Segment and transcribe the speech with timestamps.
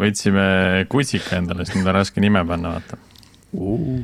[0.00, 0.46] võtsime
[0.92, 2.94] kutsika endale, sest nüüd on raske nime panna, vaata.
[3.56, 4.02] Uh..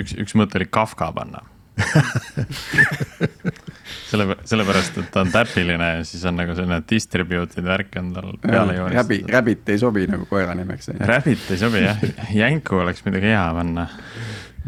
[0.00, 1.40] üks, üks mõte oli Kafka panna.
[4.08, 8.30] Selle, sellepärast, et ta on täpiline ja siis on nagu selline distributed värk on tal
[8.40, 8.96] peale joonistatud.
[8.96, 10.88] Rabbit, Rabbit ei sobi nagu koera nimeks.
[11.10, 11.98] Rabbit ei sobi jah,
[12.40, 13.84] Jänku oleks midagi hea panna.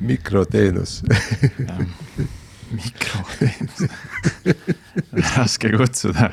[0.05, 0.93] mikroteenus.
[2.71, 3.81] Mikroteenus.
[5.37, 6.31] Raske kutsuda,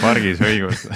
[0.00, 0.86] pargis õigus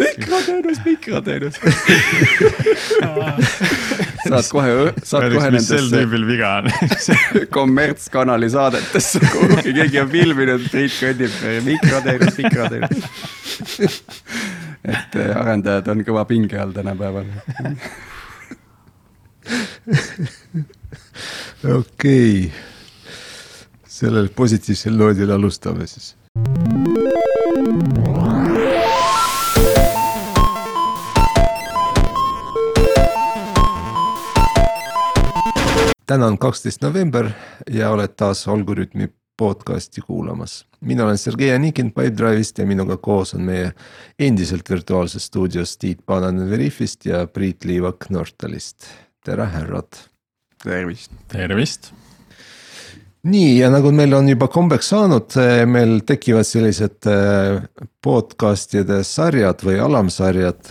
[0.00, 1.54] mikroteenus, mikroteenus
[4.28, 5.76] saad kohe, saad kohe nendesse.
[5.76, 6.68] sel tüübil viga on
[7.56, 11.34] kommertskanali saadetesse kuhugi, keegi on filminud, Priit kõnnib,
[11.66, 13.02] mikroteenus, mikroteenus.
[14.84, 17.28] et eh, arendajad on kõva pinge all tänapäeval.
[21.76, 22.52] okei,
[24.00, 26.14] sellel positiivsel noodil alustame siis
[36.06, 37.28] täna on kaksteist november
[37.70, 40.66] ja oled taas Algorütmi podcasti kuulamas.
[40.80, 43.72] mina olen Sergei Anikin Pipedrive'ist ja minuga koos on meie
[44.18, 48.86] endiselt virtuaalses stuudios Tiit Paananen Veriffist ja Priit Liivak Nortalist.
[49.24, 50.06] tere, härrad.
[50.64, 51.12] tervist.
[51.28, 51.92] tervist.
[53.22, 57.60] Nii ja nagu meil on juba kombeks saanud, eh, meil tekivad sellised eh,
[58.02, 60.70] podcast'ide sarjad või alamsarjad.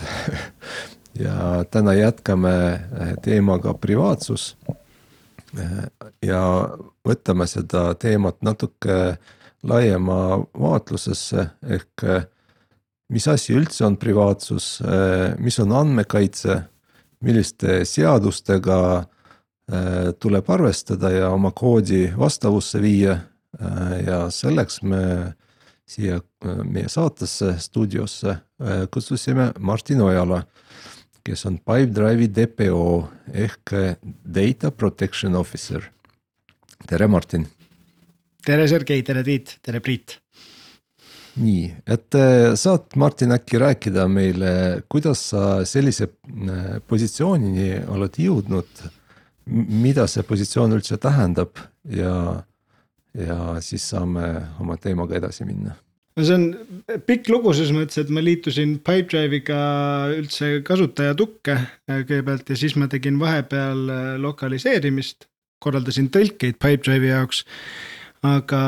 [1.20, 4.54] Ja täna jätkame eh, teemaga privaatsus.
[6.22, 6.42] Ja
[7.04, 9.18] võtame seda teemat natuke
[9.66, 11.44] laiema vaatlusesse
[11.76, 12.04] ehk
[13.10, 14.78] mis asi üldse on privaatsus,
[15.42, 16.60] mis on andmekaitse,
[17.26, 18.80] milliste seadustega
[20.18, 23.18] tuleb arvestada ja oma koodi vastavusse viia.
[23.60, 25.02] Äh, ja selleks me
[25.86, 28.36] siia äh, meie saatesse, stuudiosse
[28.92, 30.42] kutsusime Martin Ojala
[31.24, 32.86] kes on Pipedrive'i DPO
[33.44, 33.74] ehk
[34.24, 35.84] Data Protection Officer.
[36.86, 37.46] tere, Martin.
[38.44, 40.18] tere, Sergei, tere, Tiit, tere, Priit.
[41.40, 48.82] nii, et äh, saad, Martin, äkki rääkida meile, kuidas sa sellise äh, positsioonini oled jõudnud?
[49.50, 51.58] Mida see positsioon üldse tähendab
[51.90, 52.14] ja,
[53.14, 55.76] ja siis saame oma teemaga edasi minna.
[56.18, 56.46] No see on
[57.06, 59.60] pikk lugu selles mõttes, et ma liitusin Pipedrive'iga
[60.18, 65.28] üldse kasutajatukke äh, kõigepealt ja siis ma tegin vahepeal äh, lokaliseerimist,
[65.62, 67.44] korraldasin tõlkeid Pipedrive'i jaoks
[68.26, 68.60] aga,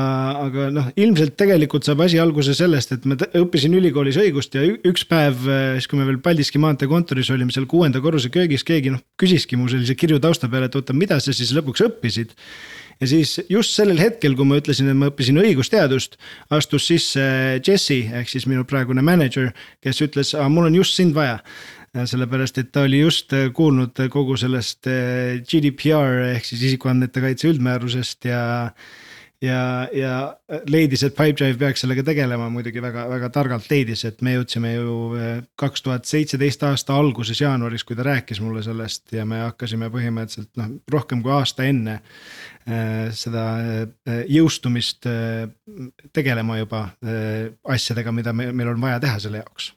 [0.46, 5.04] aga noh, ilmselt tegelikult saab asi alguse sellest, et ma õppisin ülikoolis õigust ja üks
[5.08, 8.94] päev, äh, siis kui me veel Paldiski maantee kontoris olime seal kuuenda korruse köögis, keegi
[8.94, 12.32] noh küsiski mu sellise kirju tausta peale, et oota, mida sa siis lõpuks õppisid?
[13.02, 16.16] Ja siis just sellel hetkel, kui ma ütlesin, et ma õppisin õigusteadust,
[16.54, 17.22] astus sisse
[17.58, 19.50] Jesse ehk siis minu praegune mänedžer,
[19.82, 21.40] kes ütles, mul on just sind vaja.
[21.92, 28.30] Sellepärast, et ta oli just kuulnud kogu sellest eh, GDPR ehk siis isikuandmete kaitse üldmäärusest
[28.30, 28.40] ja
[29.42, 30.12] ja, ja
[30.70, 33.66] leidis, et Pipedrive peaks sellega tegelema, muidugi väga, väga targalt.
[33.70, 38.42] Leidis, et me jõudsime ju eh, kaks tuhat seitseteist aasta alguses jaanuaris, kui ta rääkis
[38.44, 45.10] mulle sellest ja me hakkasime põhimõtteliselt noh, rohkem kui aasta enne äh, seda äh, jõustumist
[45.10, 45.46] äh,
[46.14, 46.86] tegelema juba
[47.68, 49.72] asjadega, mida me, meil on vaja teha selle jaoks.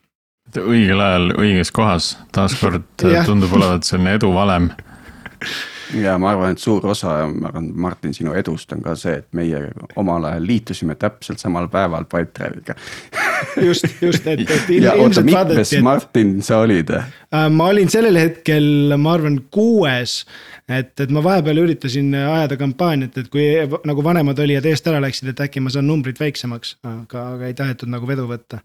[0.62, 2.86] õigel ajal õiges kohas, taaskord
[3.28, 4.70] tundub olevat selline eduvalem
[5.94, 9.28] ja ma arvan, et suur osa, ma arvan, Martin, sinu edust on ka see, et
[9.38, 9.62] meie
[10.00, 12.76] omal ajal liitusime täpselt samal päeval Pipedrive'iga
[13.68, 15.84] just, just, et, et ja oota, mitmes et...
[15.86, 16.92] Martin sa olid?
[16.96, 20.18] Äh, ma olin sellel hetkel, ma arvan, kuues.
[20.70, 23.46] et, et ma vahepeal üritasin ajada kampaaniat, et kui
[23.86, 27.58] nagu vanemad olijad eest ära läksid, et äkki ma saan numbrit väiksemaks, aga, aga ei
[27.58, 28.64] tahetud nagu vedu võtta.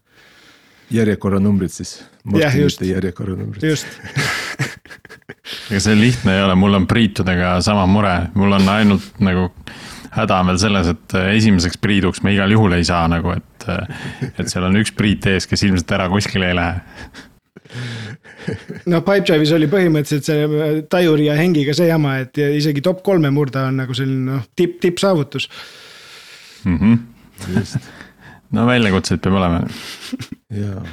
[0.91, 1.99] järjekorranumbrid siis.
[2.37, 2.81] jah, just.
[2.81, 3.69] järjekorranumbrid.
[3.69, 3.87] just
[5.69, 9.49] ega see lihtne ei ole, mul on priitudega sama mure, mul on ainult nagu
[10.11, 13.67] häda on veel selles, et esimeseks priiduks me igal juhul ei saa nagu, et,
[14.31, 16.81] et seal on üks priit ees, kes ilmselt ära kuskile ei lähe
[18.91, 23.67] no Pipedrive'is oli põhimõtteliselt see Tajuri ja Hengiga see jama, et isegi top kolme murda
[23.69, 25.47] on nagu selline noh, tipp, tippsaavutus
[26.65, 26.77] mm.
[26.77, 27.87] -hmm.
[28.57, 29.63] no väljakutseid peab olema.
[30.57, 30.83] jaa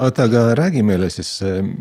[0.00, 1.38] oota, aga räägi meile siis,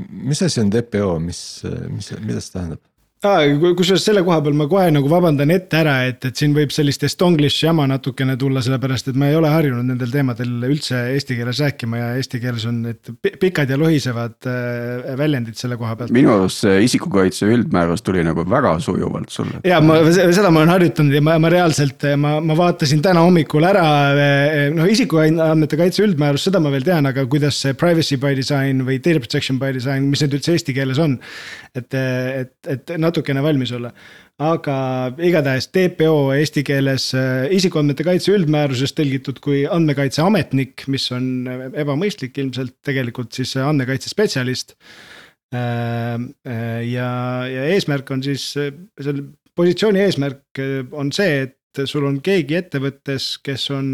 [0.09, 1.41] mis asi on DPO, mis,
[1.89, 2.83] mis, mida see tähendab?
[3.19, 7.01] Kusjuures selle koha peal ma kohe nagu vabandan ette ära, et, et siin võib sellist
[7.03, 11.59] estonglish jama natukene tulla, sellepärast et ma ei ole harjunud nendel teemadel üldse eesti keeles
[11.59, 13.11] rääkima ja eesti keeles on need
[13.41, 16.13] pikad ja lohisevad äh, väljendid selle koha pealt.
[16.15, 19.59] minu arust see isikukaitse üldmäärus tuli nagu väga sujuvalt sulle.
[19.67, 23.67] ja ma, seda ma olen harjutanud ja ma, ma reaalselt, ma, ma vaatasin täna hommikul
[23.67, 23.85] ära,
[24.15, 28.87] äh, noh isikuandmete kaitse üldmäärus, seda ma veel tean, aga kuidas see privacy by design
[28.87, 31.19] või data protection by design, mis need üldse eesti keeles on.
[31.75, 33.91] et, et, et natukene valmis olla.
[34.39, 34.75] aga
[35.25, 42.77] igatahes TPO eesti keeles äh, isikuandmete kaitse üldmääruses tõlgitud kui andmekaitseametnik, mis on ebamõistlik ilmselt
[42.85, 44.77] tegelikult siis andmekaitsespetsialist.
[45.55, 46.15] Äh,
[46.47, 47.11] äh, ja,
[47.51, 49.27] ja eesmärk on siis, selle
[49.59, 50.63] positsiooni eesmärk
[50.95, 53.89] on see, et sul on keegi ettevõttes, kes on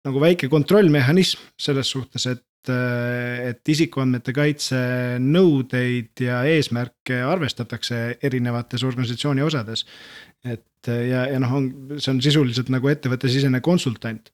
[0.00, 4.78] nagu väike kontrollmehhanism selles suhtes, et et isikuandmete kaitse
[5.22, 9.86] nõudeid ja eesmärke arvestatakse erinevates organisatsiooni osades.
[10.44, 14.30] et ja, ja noh, on, see on sisuliselt nagu ettevõttesisene konsultant.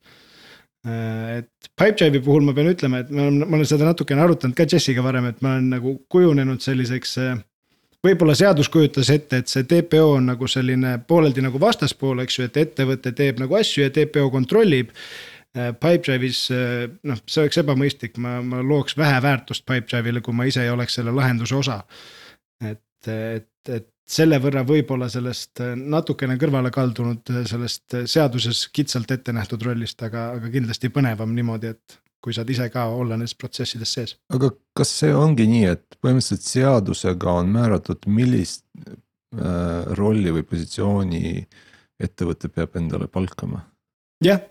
[0.87, 4.67] et Pipedrive'i puhul ma pean ütlema, et ma olen, ma olen seda natukene arutanud ka
[4.69, 7.17] Jessiga varem, et ma olen nagu kujunenud selliseks
[8.05, 12.47] võib-olla seadus kujutas ette, et see TPO on nagu selline pooleldi nagu vastaspool, eks ju,
[12.47, 14.93] et ettevõte teeb nagu asju ja TPO kontrollib
[15.55, 20.65] Pipedrive'is äh, noh, see oleks ebamõistlik, ma, ma looks vähe väärtust Pipedrive'ile, kui ma ise
[20.65, 21.81] ei oleks selle lahenduse osa.
[22.61, 29.35] et, et, et selle võrra võib-olla sellest äh, natukene kõrvale kaldunud sellest seaduses kitsalt ette
[29.35, 33.93] nähtud rollist, aga, aga kindlasti põnevam niimoodi, et kui saad ise ka olla nendes protsessides
[33.93, 34.15] sees.
[34.33, 41.23] aga kas see ongi nii, et põhimõtteliselt seadusega on määratud, millist äh, rolli või positsiooni
[42.03, 43.63] ettevõte peab endale palkama?
[44.23, 44.43] jah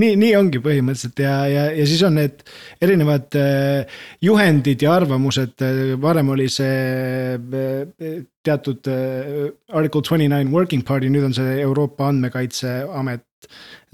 [0.00, 2.44] nii, nii ongi põhimõtteliselt ja, ja, ja siis on need
[2.82, 5.64] erinevad äh, juhendid ja arvamused,
[6.02, 12.10] varem oli see äh, teatud äh, article twenty nine working party, nüüd on see Euroopa
[12.12, 13.26] Andmekaitseamet.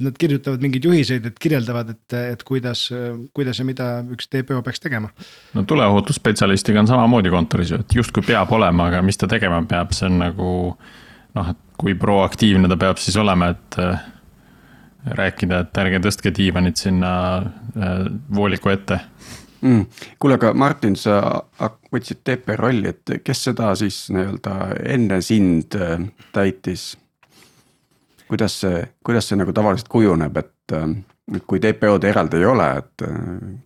[0.04, 2.84] Nad kirjutavad mingeid juhiseid, et kirjeldavad, et, et kuidas,
[3.34, 5.08] kuidas ja mida üks TPO peaks tegema.
[5.56, 9.96] no tuleohutusspetsialistiga on samamoodi kontoris ju, et justkui peab olema, aga mis ta tegema peab,
[9.96, 10.52] see on nagu
[11.34, 13.80] noh, et kui proaktiivne ta peab siis olema, et
[15.06, 17.98] rääkida, et ärge tõstke diivanit sinna äh,
[18.34, 19.00] vooliku ette
[19.60, 19.84] mm..
[20.18, 21.20] kuule, aga Martin, sa
[21.92, 24.56] võtsid TP rolli, et kes seda siis nii-öelda
[24.94, 26.00] enne sind äh,
[26.34, 26.94] täitis?
[28.28, 30.90] kuidas see, kuidas see nagu tavaliselt kujuneb, et, äh,
[31.36, 33.06] et kui TPO-d eraldi ei ole, et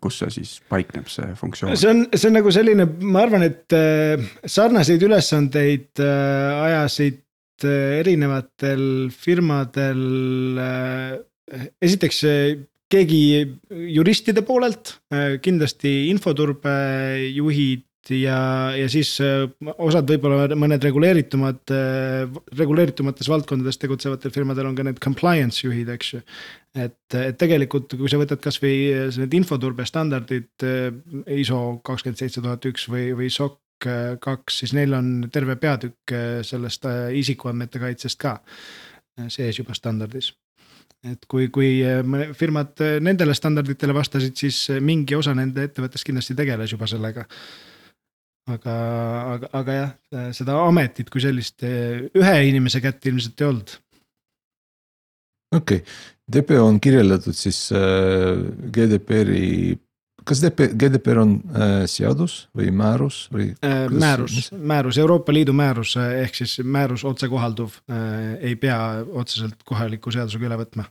[0.03, 1.75] kus see siis paikneb, see funktsioon?
[1.75, 3.75] see on, see on nagu selline, ma arvan, et
[4.47, 7.23] sarnaseid ülesandeid ajasid
[7.69, 10.03] erinevatel firmadel
[11.83, 12.21] esiteks
[12.93, 13.23] keegi
[13.95, 14.99] juristide poolelt,
[15.45, 18.39] kindlasti infoturbejuhid ja,
[18.77, 21.73] ja siis osad võib-olla mõned reguleeritumad,
[22.59, 26.23] reguleeritumates valdkondades tegutsevatel firmadel on ka need compliance juhid, eks ju.
[26.77, 28.75] et, et tegelikult, kui sa võtad kasvõi
[29.23, 30.67] need infoturbe standardid
[31.39, 33.62] ISO kakskümmend seitse tuhat üks või, või SOC
[34.23, 36.15] kaks, siis neil on terve peatükk
[36.47, 36.87] sellest
[37.19, 38.37] isikuandmete kaitsest ka
[39.29, 40.33] sees juba standardis
[41.03, 42.01] et kui, kui äh,
[42.39, 47.27] firmad äh, nendele standarditele vastasid, siis äh, mingi osa nende ettevõttest kindlasti tegeles juba sellega.
[48.51, 48.73] aga,
[49.35, 49.91] aga, aga jah,
[50.35, 53.77] seda ametit kui sellist ühe inimese kätte ilmselt ei olnud.
[55.55, 55.95] okei okay.,
[56.33, 57.69] DPO on kirjeldatud siis
[58.75, 59.77] GDPR-i
[60.29, 63.89] kas DP, GDPR on äh, seadus või määrus või äh,?
[63.91, 68.79] määrus, määrus, Euroopa Liidu määrus ehk siis määrus otsekohalduv äh, ei pea
[69.11, 70.89] otseselt kohaliku seadusega üle võtma.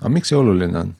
[0.00, 0.96] aga miks see oluline on?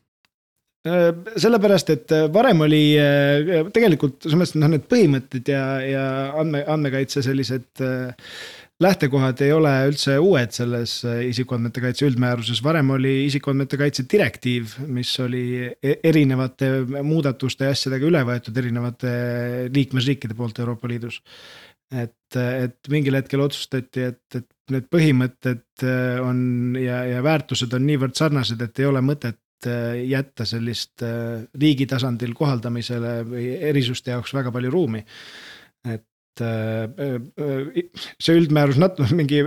[0.83, 6.07] Äh, sellepärast, et äh, varem oli äh, tegelikult selles mõttes noh, need põhimõtted ja, ja
[6.41, 7.85] andme, andmekaitse sellised
[8.81, 14.77] lähtekohad ei ole üldse uued selles äh, isikuandmete kaitse üldmääruses, varem oli isikuandmete kaitse direktiiv,
[14.93, 16.71] mis oli e-, erinevate
[17.05, 19.13] muudatuste ja asjadega üle võetud erinevate
[19.75, 21.21] liikmesriikide poolt Euroopa Liidus.
[21.93, 27.87] et, et mingil hetkel otsustati, et, et need põhimõtted äh, on ja, ja väärtused on
[27.87, 31.05] niivõrd sarnased, et ei ole mõtet äh, jätta sellist
[31.61, 35.05] riigi tasandil kohaldamisele või erisuste jaoks väga palju ruumi.
[35.85, 36.07] et
[36.41, 39.43] see üldmäärus nat-, mingi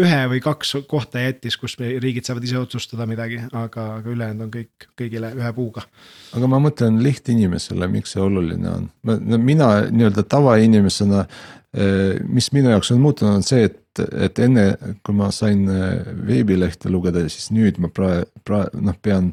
[0.00, 4.52] ühe või kaks kohta jättis, kus riigid saavad ise otsustada midagi, aga, aga ülejäänud on
[4.54, 5.84] kõik kõigile ühe puuga.
[6.34, 8.88] aga ma mõtlen lihtinimesele, miks see oluline on,
[9.38, 11.24] mina nii-öelda tavainimesena,
[11.78, 14.66] äh, mis minu jaoks on muutunud, on see, et, et enne
[15.06, 15.62] kui ma sain
[16.26, 19.30] veebilehte lugeda, siis nüüd ma praegu, praegu noh, pean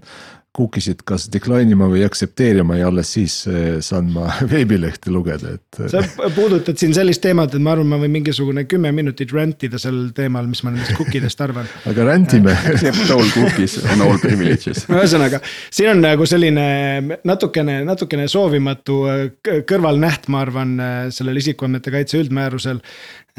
[0.57, 5.55] cookie sid kas decline ima või aktsepteerima ja alles siis eh, saan ma veebilehte lugeda,
[5.55, 5.79] et.
[5.91, 6.01] sa
[6.35, 10.09] puudutad siin sellist teemat, et ma arvan, ma võin mingisugune kümme minutit rant ida sel
[10.15, 11.69] teemal, mis ma nendest cookie dest arvan.
[11.91, 14.83] aga rant ime Except all cookies and all privileges.
[14.91, 15.39] ühesõnaga,
[15.71, 16.67] siin on nagu selline
[17.27, 19.25] natukene, natukene soovimatu äh,
[19.67, 20.77] kõrvalnäht, ma arvan,
[21.15, 22.83] sellel isikuandmete kaitse üldmäärusel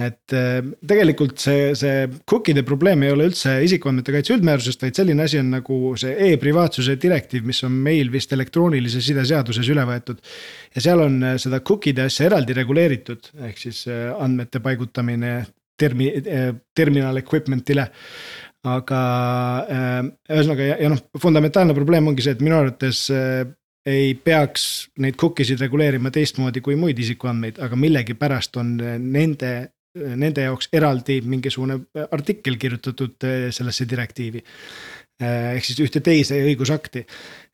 [0.01, 5.27] et äh, tegelikult see, see cookie'de probleem ei ole üldse isikuandmete kaitse üldmäärusest, vaid selline
[5.27, 10.23] asi on nagu see e-privaatsuse direktiiv, mis on meil vist elektroonilise side seaduses üle võetud.
[10.75, 15.35] ja seal on äh, seda cookie'de asja eraldi reguleeritud, ehk siis äh, andmete paigutamine
[15.77, 16.15] termi-,
[16.75, 17.89] terminal equipment'ile
[18.63, 18.99] aga
[20.31, 23.09] ühesõnaga ja, ja noh, fundamentaalne probleem ongi see, et minu arvates
[23.91, 24.65] ei peaks
[25.03, 29.53] neid cookie sid reguleerima teistmoodi kui muid isikuandmeid, aga millegipärast on nende
[29.95, 31.79] nende jaoks eraldi mingisugune
[32.11, 34.43] artikkel kirjutatud eh, sellesse direktiivi.
[35.23, 37.05] Eh, ehk siis ühte teise õigusakti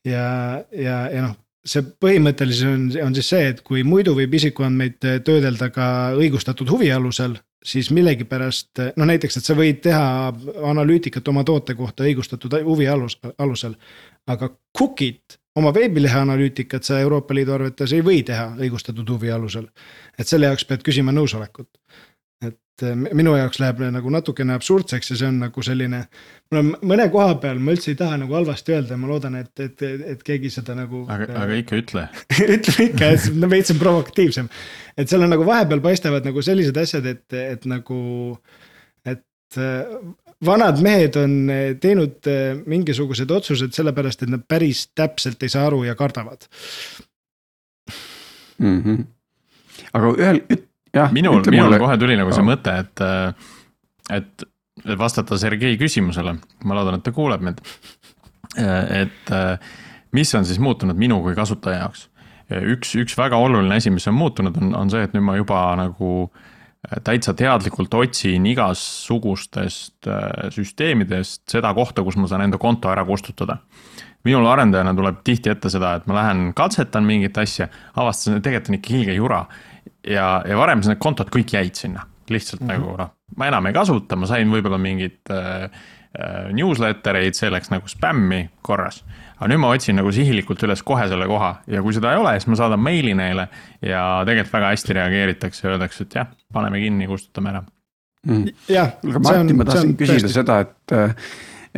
[0.07, 0.25] ja,
[0.73, 1.37] ja, ja noh
[1.68, 6.90] see põhimõtteliselt on, on siis see, et kui muidu võib isikuandmeid töödelda ka õigustatud huvi
[6.95, 10.30] alusel, siis millegipärast noh, näiteks, et sa võid teha
[10.71, 13.75] analüütikat oma toote kohta õigustatud huvi alus, alusel.
[14.28, 19.68] aga cookie't, oma veebilehe analüütikat sa Euroopa Liidu arvates ei või teha õigustatud huvi alusel.
[20.18, 21.68] et selle jaoks pead küsima nõusolekut
[22.47, 26.04] et äh, minu jaoks läheb nagu natukene absurdseks ja see on nagu selline.
[26.50, 29.38] mul on mõne koha peal, ma üldse ei taha nagu halvasti öelda ja ma loodan,
[29.40, 29.83] et, et,
[30.14, 31.04] et keegi seda nagu.
[31.11, 32.07] aga, aga ikka ütle
[32.57, 34.50] ütleme ikka, et no veits on provokatiivsem.
[34.97, 38.00] et seal on nagu vahepeal paistavad nagu sellised asjad, et, et nagu,
[39.09, 39.99] et äh,
[40.47, 41.37] vanad mehed on
[41.83, 46.47] teinud äh, mingisugused otsused sellepärast, et nad päris täpselt ei saa aru ja kardavad
[48.59, 48.83] mm.
[48.83, 49.04] -hmm.
[49.92, 50.42] aga ühel,
[51.12, 51.80] minul, minul mulle...
[51.83, 53.02] kohe tuli nagu see mõte, et,
[54.14, 54.47] et,
[54.85, 57.62] et vastata Sergei küsimusele, ma loodan, et ta kuuleb mind.
[58.59, 59.33] et
[60.16, 62.09] mis on siis muutunud minu kui kasutaja jaoks?
[62.49, 65.61] üks, üks väga oluline asi, mis on muutunud, on, on see, et nüüd ma juba
[65.76, 66.30] nagu
[67.04, 70.09] täitsa teadlikult otsin igasugustest
[70.54, 73.59] süsteemidest seda kohta, kus ma saan enda konto ära kustutada.
[74.25, 77.68] Minul arendajana tuleb tihti ette seda, et ma lähen katsetan mingit asja,
[77.99, 79.42] avastan, et tegelikult on ikka ilge jura
[80.09, 82.83] ja, ja varem need kontod kõik jäid sinna, lihtsalt mm -hmm.
[82.83, 87.50] nagu noh, ma enam ei kasuta, ma sain võib-olla mingit äh, äh, newsletter eid, see
[87.50, 89.05] läks nagu spämmi korras.
[89.38, 92.33] aga nüüd ma otsin nagu sihilikult üles kohe selle koha ja kui seda ei ole,
[92.38, 93.49] siis ma saadan meili neile
[93.83, 97.62] ja tegelikult väga hästi reageeritakse ja öeldakse, et jah, paneme kinni, kustutame ära
[98.27, 98.49] mm..
[98.69, 101.15] jah, aga Martin, ma tahtsin küsida seda, et äh,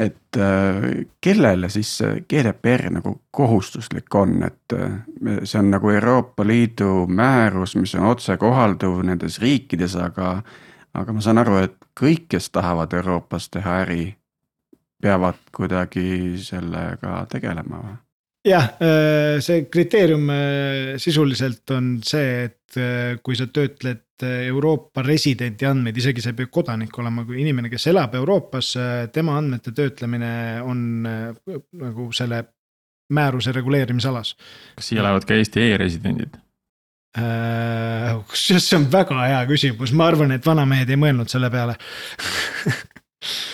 [0.01, 1.91] et äh, kellele siis
[2.29, 4.97] GDPR nagu kohustuslik on, et äh,
[5.45, 10.41] see on nagu Euroopa Liidu määrus, mis on otsekohalduv nendes riikides, aga.
[10.95, 14.17] aga ma saan aru, et kõik, kes tahavad Euroopas teha äri,
[15.03, 17.99] peavad kuidagi sellega tegelema või?
[18.47, 20.31] Jah, äh, see kriteerium
[21.01, 26.97] sisuliselt on see, et kui sa töötled Euroopa residendi andmeid, isegi see ei pea kodanik
[27.01, 28.75] olema, kui inimene, kes elab Euroopas,
[29.15, 30.33] tema andmete töötlemine
[30.65, 32.45] on äh, nagu selle
[33.11, 34.37] määruse reguleerimisalas.
[34.77, 36.39] kas siia lähevad ka Eesti e-residendid?
[38.31, 41.75] kusjuures see on väga hea küsimus, ma arvan, et vanamehed ei mõelnud selle peale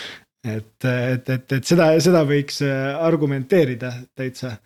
[0.46, 4.56] et, et, et, et seda, seda võiks äh, argumenteerida täitsa.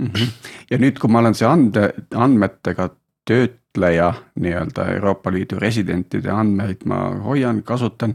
[0.00, 0.32] -hmm.
[0.70, 2.90] ja nüüd, kui ma olen see ande, andmetega
[3.28, 8.14] töötleja nii-öelda Euroopa Liidu residentide andmeid ma hoian, kasutan.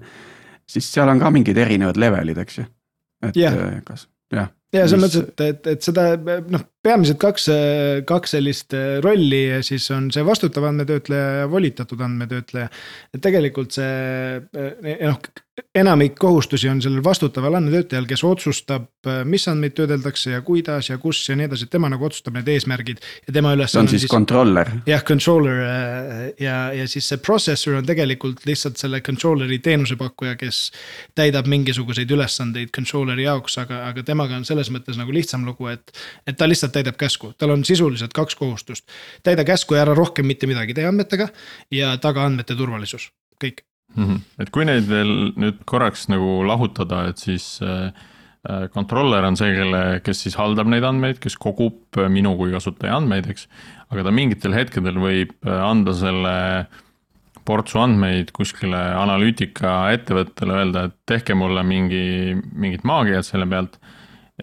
[0.69, 2.65] siis seal on ka mingid erinevad levelid, eks ju,
[3.27, 3.53] et yeah.
[3.53, 4.49] Eh, kas, jah.
[4.73, 6.07] ja selles mõttes, et, et, et seda
[6.49, 7.47] noh, peamiselt kaks,
[8.05, 12.69] kaks sellist rolli ja siis on see vastutav andmetöötleja ja volitatud andmetöötleja.
[13.13, 14.45] et tegelikult see
[15.01, 15.19] noh,
[15.75, 18.87] enamik kohustusi on sellel vastutaval andmetöötlejal, kes otsustab,
[19.27, 22.99] mis andmeid töödeldakse ja kuidas ja kus ja nii edasi, tema nagu otsustab need eesmärgid.
[23.27, 24.71] ja tema ülesanne on siis, siis controller.
[24.87, 30.59] jah, controller äh, ja, ja siis see processor on tegelikult lihtsalt selle controller'i teenusepakkuja, kes
[31.15, 35.95] täidab mingisuguseid ülesandeid controller'i jaoks, aga, aga temaga on selles mõttes nagu lihtsam lugu, et.
[36.27, 38.87] et ta lihtsalt täidab käsku, tal on sisuliselt kaks kohustust.
[39.23, 41.29] täida käsku ja ära rohkem mitte midagi tee andmetega
[41.71, 43.09] ja taga andmete turvalisus,
[43.41, 43.65] kõik
[43.95, 44.03] mm.
[44.03, 44.19] -hmm.
[44.39, 47.91] et kui neid veel nüüd korraks nagu lahutada, et siis äh,
[48.49, 52.53] äh, controller on see, kelle, kes siis haldab neid andmeid, kes kogub äh, minu kui
[52.53, 53.47] kasutaja andmeid, eks.
[53.89, 56.35] aga ta mingitel hetkedel võib anda selle
[57.45, 63.77] portsu andmeid kuskile analüütika ettevõttele, öelda, et tehke mulle mingi, mingit maagiat selle pealt.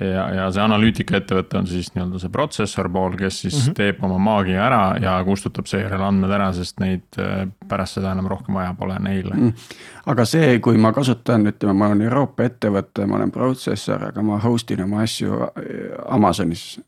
[0.01, 3.65] Ja, ja see analüütikaettevõte on siis nii-öelda see protsessor pool, kes siis mm.
[3.65, 3.75] -hmm.
[3.77, 8.31] teeb oma maagia ära ja kustutab seejärel andmed ära, sest neid äh, pärast seda enam
[8.33, 9.67] rohkem vaja pole neile mm..
[10.07, 14.41] aga see, kui ma kasutan, ütleme, ma olen Euroopa ettevõte, ma olen protsessor, aga ma
[14.41, 16.81] host in oma asju äh, Amazonis,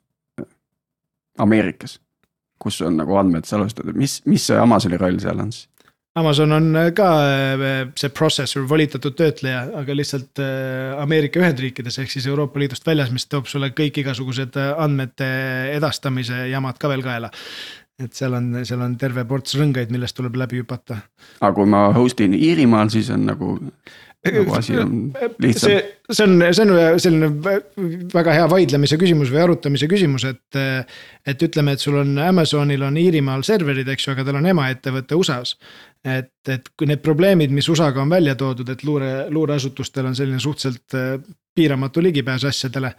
[1.38, 2.00] Ameerikas.
[2.58, 5.68] kus on nagu andmed salvestatud, mis, mis see Amazoni roll seal on siis?
[6.14, 12.28] Amazon on ka äh, see processor, volitatud töötleja, aga lihtsalt äh, Ameerika Ühendriikides ehk siis
[12.30, 15.26] Euroopa Liidust väljas, mis toob sulle kõik igasugused äh, andmete
[15.74, 17.32] edastamise jamad ka veel kaela.
[17.98, 21.00] et seal on, seal on terve ports rõngaid, millest tuleb läbi hüpata.
[21.40, 23.56] aga kui ma host in Iirimaal, siis on nagu,
[24.26, 24.92] nagu asi on
[25.42, 25.80] lihtsam see,
[26.10, 27.32] see on, see on selline
[28.14, 30.62] väga hea vaidlemise küsimus või arutamise küsimus, et.
[31.26, 35.18] et ütleme, et sul on Amazonil on Iirimaal serverid, eks ju, aga tal on emaettevõte
[35.18, 35.58] USA-s.
[36.04, 40.40] et, et kui need probleemid, mis USA-ga on välja toodud, et luure, luureasutustel on selline
[40.42, 41.14] suhteliselt äh,
[41.54, 42.92] piiramatu ligipääs asjadele.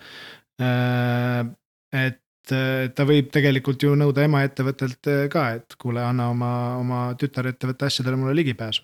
[1.94, 7.02] et äh, ta võib tegelikult ju nõuda emaettevõttelt äh, ka, et kuule, anna oma, oma
[7.20, 8.84] tütarettevõtte asjadele mulle ligipääsu.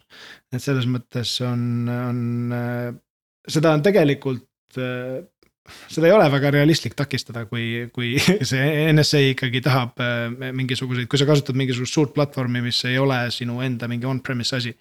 [0.54, 2.22] et selles mõttes on, on,
[3.48, 4.48] seda on tegelikult,
[5.92, 8.14] seda ei ole väga realistlik takistada, kui, kui
[8.52, 13.24] see NSA ikkagi tahab äh, mingisuguseid, kui sa kasutad mingisugust suurt platvormi, mis ei ole
[13.34, 14.74] sinu enda mingi on-premise asi.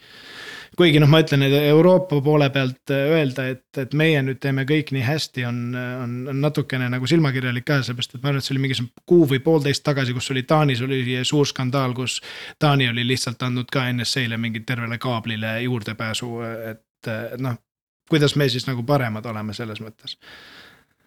[0.79, 4.65] kuigi noh, ma ütlen, et Euroopa poole pealt äh, öelda, et, et meie nüüd teeme
[4.69, 8.47] kõik nii hästi, on, on, on natukene nagu silmakirjalik ka, sellepärast et ma arvan, et
[8.47, 12.21] see oli mingisugune kuu või poolteist tagasi, kus oli Taanis oli suur skandaal, kus
[12.63, 16.31] Taani oli lihtsalt andnud ka NSA-le mingi tervele kaablile juurdepääsu,
[16.71, 17.59] et noh,
[18.11, 20.19] kuidas me siis nagu paremad oleme selles mõttes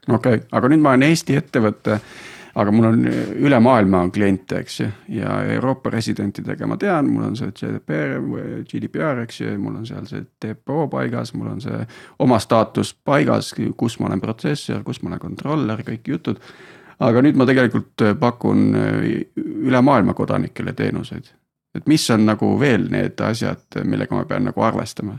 [0.08, 2.00] okei okay., aga nüüd ma olen Eesti ettevõte,
[2.60, 7.30] aga mul on üle maailma on kliente, eks ju, ja Euroopa residentidega ma tean, mul
[7.32, 8.20] on see GDPR
[8.70, 11.82] GDPR, eks ju, mul on seal see TPO paigas, mul on see
[12.24, 16.42] oma staatus paigas, kus ma olen protsessor, kus ma olen controller, kõik jutud.
[17.04, 18.68] aga nüüd ma tegelikult pakun
[19.36, 21.34] üle maailma kodanikele teenuseid.
[21.74, 25.18] et mis on nagu veel need asjad, millega ma pean nagu arvestama?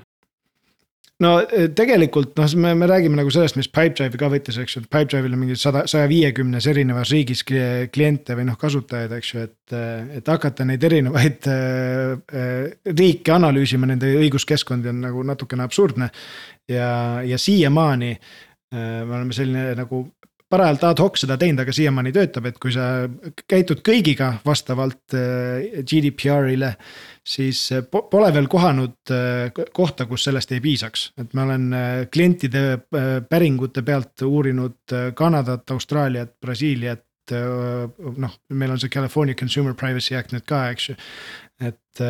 [1.24, 1.32] No
[1.76, 5.40] tegelikult noh, me, me räägime nagu sellest, mis Pipedrive'i ka võttis, eks ju, Pipedrive'il on
[5.40, 9.76] mingi sada, saja viiekümnes erinevas riigis kliente või noh, kasutajaid, eks ju, et.
[10.18, 16.10] et hakata neid erinevaid äh, riike analüüsima, nende õiguskeskkondi on nagu natukene absurdne.
[16.68, 16.90] ja,
[17.24, 18.12] ja siiamaani
[18.74, 20.00] me oleme selline nagu
[20.50, 23.06] parajalt ad hoc seda teinud, aga siiamaani töötab, et kui sa
[23.50, 26.74] käitud kõigiga vastavalt GDPR-ile
[27.24, 29.12] siis pole veel kohanud
[29.72, 31.66] kohta, kus sellest ei piisaks, et ma olen
[32.12, 32.64] klientide
[33.30, 37.04] päringute pealt uurinud Kanadat, Austraaliat, Brasiiliat.
[38.20, 40.96] noh, meil on see California Consumer Privacy Act nüüd ka, eks ju.
[41.62, 42.00] Et,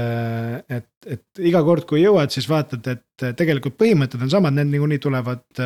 [0.72, 5.00] et, et iga kord, kui jõuad, siis vaatad, et tegelikult põhimõtted on samad, need niikuinii
[5.04, 5.61] tulevad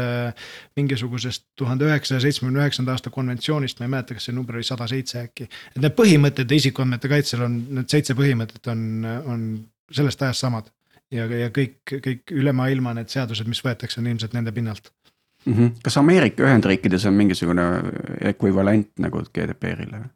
[0.78, 4.88] mingisugusest tuhande üheksasaja seitsmekümne üheksanda aasta konventsioonist, ma ei mäleta, kas see number oli sada
[4.90, 5.46] seitse äkki.
[5.76, 9.46] et need põhimõtted isikuandmete kaitsel on, need seitse põhimõtet on, on
[9.94, 10.72] sellest ajast samad.
[11.14, 14.90] ja, ja kõik, kõik üle maailma need seadused, mis võetakse, on ilmselt nende pinnalt
[15.46, 15.54] mm.
[15.54, 15.72] -hmm.
[15.82, 17.66] kas Ameerika Ühendriikides on mingisugune
[18.34, 20.08] ekvivalent nagu GDPR-ile?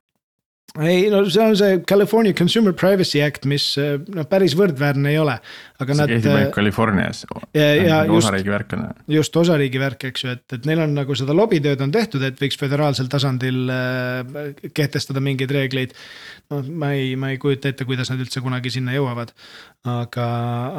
[0.81, 5.35] Ei no see on see California Consumer Privacy Act, mis noh, päris võrdväärne ei ole.
[5.83, 6.13] aga see nad.
[6.15, 7.21] kehtib ainult Californias.
[7.53, 8.87] ja, ja just, osariigi värk on.
[9.13, 12.41] just osariigi värk, eks ju, et, et neil on nagu seda lobitööd on tehtud, et
[12.41, 15.93] võiks föderaalsel tasandil äh, kehtestada mingeid reegleid.
[16.55, 19.37] noh, ma ei, ma ei kujuta ette, kuidas nad üldse kunagi sinna jõuavad.
[19.85, 20.27] aga,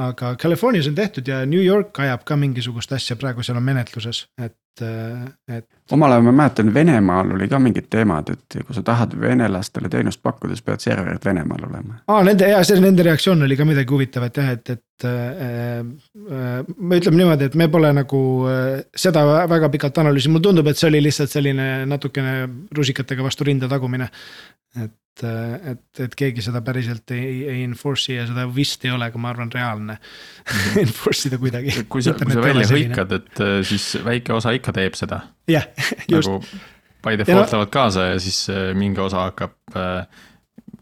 [0.09, 4.25] aga Californias on tehtud ja New York ajab ka mingisugust asja, praegu seal on menetluses,
[4.41, 5.65] et, et.
[5.91, 10.21] omal ajal ma mäletan, Venemaal oli ka mingid teemad, et kui sa tahad venelastele teenust
[10.23, 11.99] pakkuda, siis peavad serverid Venemaal olema.
[12.07, 16.73] aa, nende ja see nende reaktsioon oli ka midagi huvitavat jah, et, et äh, äh,
[16.77, 20.81] me ütleme niimoodi, et me pole nagu äh, seda väga pikalt analüüsinud, mulle tundub, et
[20.81, 22.35] see oli lihtsalt selline natukene
[22.75, 24.09] rusikatega vastu rinda tagumine.
[24.81, 29.21] et, et, et keegi seda päriselt ei, ei enforce'i ja seda vist ei ole ka,
[29.21, 29.99] ma arvan, reaalne
[30.83, 31.85] enforce ida kuidagi.
[31.91, 35.21] kui sa, kui sa välja hõikad, et äh, siis väike osa ikka teeb seda.
[35.51, 35.69] jah,
[36.07, 36.29] just.
[36.29, 36.39] nagu
[37.03, 38.45] by default lähevad no, kaasa ja siis
[38.79, 39.57] mingi osa hakkab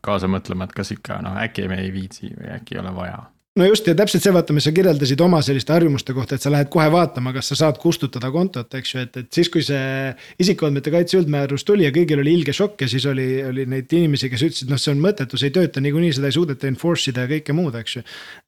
[0.06, 3.24] kaasa mõtlema, et kas ikka noh, äkki me ei viitsi või äkki ei ole vaja
[3.60, 6.52] no just ja täpselt see, vaata, mis sa kirjeldasid oma selliste harjumuste kohta, et sa
[6.54, 10.12] lähed kohe vaatama, kas sa saad kustutada kontot, eks ju, et, et siis, kui see
[10.44, 14.30] isikuandmete kaitse üldmäärus tuli ja kõigil oli ilge šokk ja siis oli, oli neid inimesi,
[14.32, 17.26] kes ütlesid, noh, see on mõttetu, see ei tööta niikuinii, seda ei suudeta enforce ida
[17.26, 18.04] ja kõike muud, eks ju.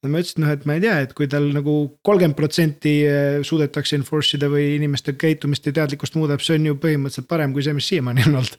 [0.07, 1.75] ma ütlesin, noh, et ma ei tea, et kui tal nagu
[2.07, 2.93] kolmkümmend protsenti
[3.47, 7.65] suudetakse enforce ida või inimeste käitumist ja teadlikkust muudab, see on ju põhimõtteliselt parem kui
[7.65, 8.55] see, mis siiamaani on olnud.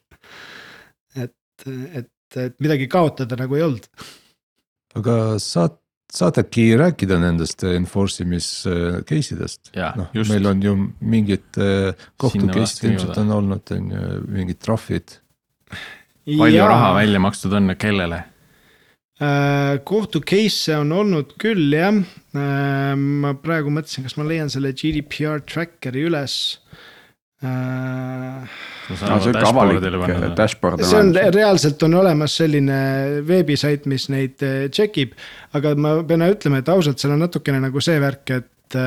[1.24, 1.64] et,
[2.02, 3.88] et, et midagi kaotada nagu ei olnud.
[5.00, 5.80] aga saad
[6.14, 9.72] saad äkki rääkida nendest enforce imis äh, case idest?
[9.74, 14.04] Noh, meil on ju mingid äh, kohtu Sinna case'id ilmselt on olnud, on ju,
[14.36, 15.18] mingid trahvid.
[16.24, 16.68] palju ja.
[16.70, 18.22] raha välja makstud on ja kellele?
[19.22, 22.02] Äh, kohtu case'e on olnud küll jah.
[22.34, 26.38] ma praegu mõtlesin, kas ma leian selle GDPR tracker'i üles.
[27.42, 28.44] Äh,
[28.88, 29.82] no sihuke avalik
[30.38, 32.76] dashboard see on reaalselt on olemas selline
[33.26, 35.16] veebisait, mis neid äh, check ib,
[35.56, 38.78] aga ma pean ütlema, et ausalt, seal on natukene nagu see värk, et.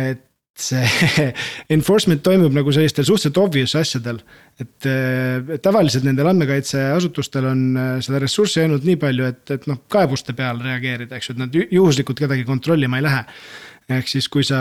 [0.00, 0.26] et
[0.60, 1.30] see
[1.76, 4.18] enforcement toimub nagu sellistel suhteliselt obvious asjadel.
[4.60, 4.88] et
[5.64, 10.66] tavaliselt nendel andmekaitseasutustel on äh, seda ressurssi ainult nii palju, et, et noh, kaebuste peale
[10.66, 13.24] reageerida, eks ju, et nad juhuslikult kedagi kontrollima ei lähe.
[13.96, 14.60] ehk siis, kui sa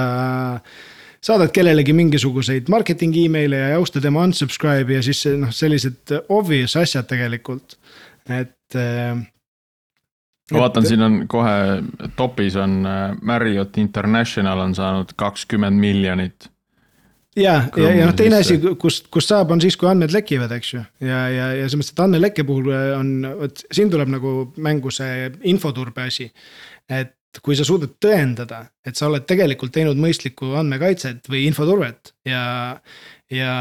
[1.24, 7.08] saadad kellelegi mingisuguseid marketing email'e ja jausta tema unsubscribe'i ja siis noh, sellised obvious asjad
[7.10, 7.76] tegelikult,
[8.30, 9.18] et äh,
[10.54, 11.58] ma vaatan, siin on kohe
[12.20, 16.50] topis on äh, Marriott International on saanud kakskümmend miljonit.
[17.36, 20.74] ja, ja, ja noh, teine asi, kust, kust saab, on siis, kui andmed lekivad, eks
[20.74, 20.84] ju.
[21.04, 25.30] ja, ja, ja selles mõttes, et andmelekke puhul on, vot siin tuleb nagu mängu see
[25.52, 26.32] infoturbe asi.
[26.90, 32.42] et kui sa suudad tõendada, et sa oled tegelikult teinud mõistlikku andmekaitset või infoturvet ja
[33.30, 33.54] ja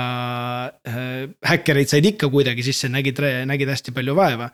[0.89, 4.49] äh, häkkereid said ikka kuidagi sisse, nägid, nägid hästi palju vaeva.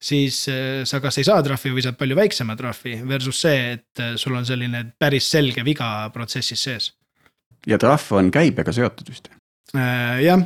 [0.00, 4.04] siis äh, sa kas ei saa trahvi või saad palju väiksema trahvi versus see, et
[4.04, 6.92] äh, sul on selline päris selge viga protsessis sees.
[7.66, 9.32] ja trahv on käibega seotud vist
[9.68, 10.40] jah,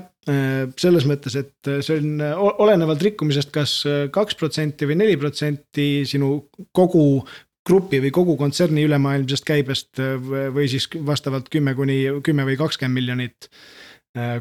[0.83, 2.23] selles mõttes, et see on
[2.65, 3.75] olenevalt rikkumisest kas
[4.11, 7.23] kaks protsenti või neli protsenti sinu kogu
[7.67, 13.49] grupi või kogu kontserni ülemaailmsest käibest või siis vastavalt kümme kuni kümme või kakskümmend miljonit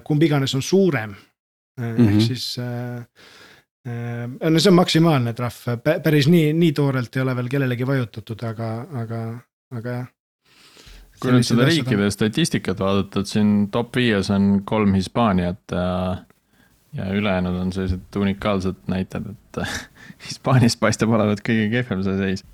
[0.03, 1.13] kumb iganes on suurem
[1.79, 2.10] mm, -hmm.
[2.10, 3.05] ehk siis äh,.
[4.49, 8.71] no see on maksimaalne trahv, päris nii, nii toorelt ei ole veel kellelegi vajutatud, aga,
[9.03, 9.21] aga,
[9.77, 10.10] aga jah.
[11.21, 12.13] kui nüüd seda riikide on...
[12.13, 15.89] statistikat vaadata, et siin top viies on kolm Hispaaniat ja.
[16.93, 19.62] ja ülejäänud on sellised unikaalsed näited, et
[20.27, 22.45] Hispaanias paistab olevat kõige kehvem see seis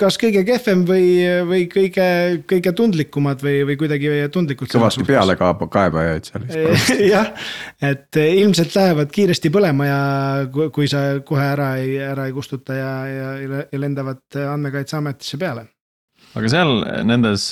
[0.00, 1.06] kas kõige kehvem või,
[1.48, 2.06] või kõige,
[2.48, 4.72] kõige tundlikumad või, või kuidagi tundlikult.
[4.72, 6.46] kõvasti peale kaab, kaebajaid seal
[7.14, 7.32] jah,
[7.84, 10.00] et ilmselt lähevad kiiresti põlema ja
[10.52, 13.34] kui sa kohe ära ei, ära ei kustuta ja, ja,
[13.68, 15.66] ja lendavad andmekaitseametisse peale.
[16.34, 17.50] aga seal nendes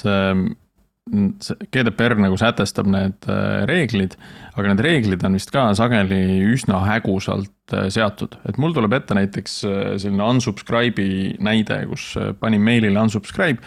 [1.73, 3.29] GDPR nagu sätestab need
[3.71, 4.17] reeglid,
[4.55, 9.61] aga need reeglid on vist ka sageli üsna hägusalt seatud, et mul tuleb ette näiteks
[10.01, 13.61] selline unsubscribe'i näide, kus panin meilile unsubscribe.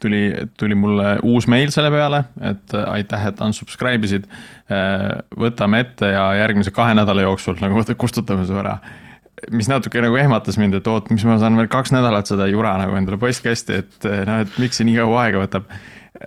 [0.00, 4.26] tuli, tuli mulle uus meil selle peale, et aitäh, et unsubscribe isid.
[5.36, 8.78] võtame ette ja järgmise kahe nädala jooksul nagu kustutame su ära
[9.50, 12.74] mis natuke nagu ehmatas mind, et oot, mis ma saan veel kaks nädalat seda jura
[12.80, 15.70] nagu endale postkasti, et noh, et miks see nii kaua aega võtab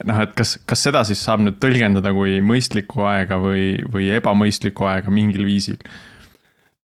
[0.07, 4.89] noh, et kas, kas seda siis saab nüüd tõlgendada kui mõistlikku aega või, või ebamõistlikku
[4.89, 5.79] aega mingil viisil?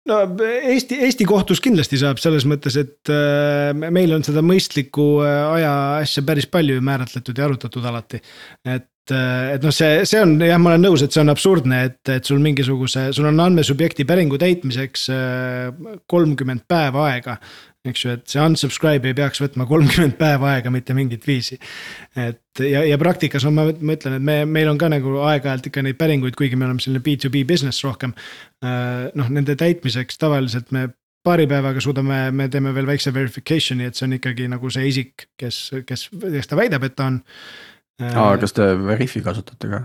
[0.08, 5.72] no Eesti, Eesti kohtus kindlasti saab selles mõttes, et äh, meil on seda mõistliku aja
[6.02, 8.22] asja päris palju määratletud ja arutatud alati.
[8.66, 12.10] et et noh, see, see on jah, ma olen nõus, et see on absurdne, et,
[12.12, 15.06] et sul mingisuguse, sul on andmesubjekti päringu täitmiseks
[16.12, 17.38] kolmkümmend päeva aega
[17.86, 21.58] eks ju, et see unsubscribe ei peaks võtma kolmkümmend päeva aega mitte mingit viisi.
[22.16, 25.70] et ja, ja praktikas no ma, ma ütlen, et me, meil on ka nagu aeg-ajalt
[25.70, 28.14] ikka neid päringuid, kuigi me oleme selline B2B business rohkem.
[29.14, 30.88] noh, nende täitmiseks tavaliselt me
[31.24, 35.28] paari päevaga suudame, me teeme veel väikse verification'i, et see on ikkagi nagu see isik,
[35.38, 37.20] kes, kes, kes ta väidab, et ta on
[37.98, 39.82] aa, kas te Veriffi kasutate ka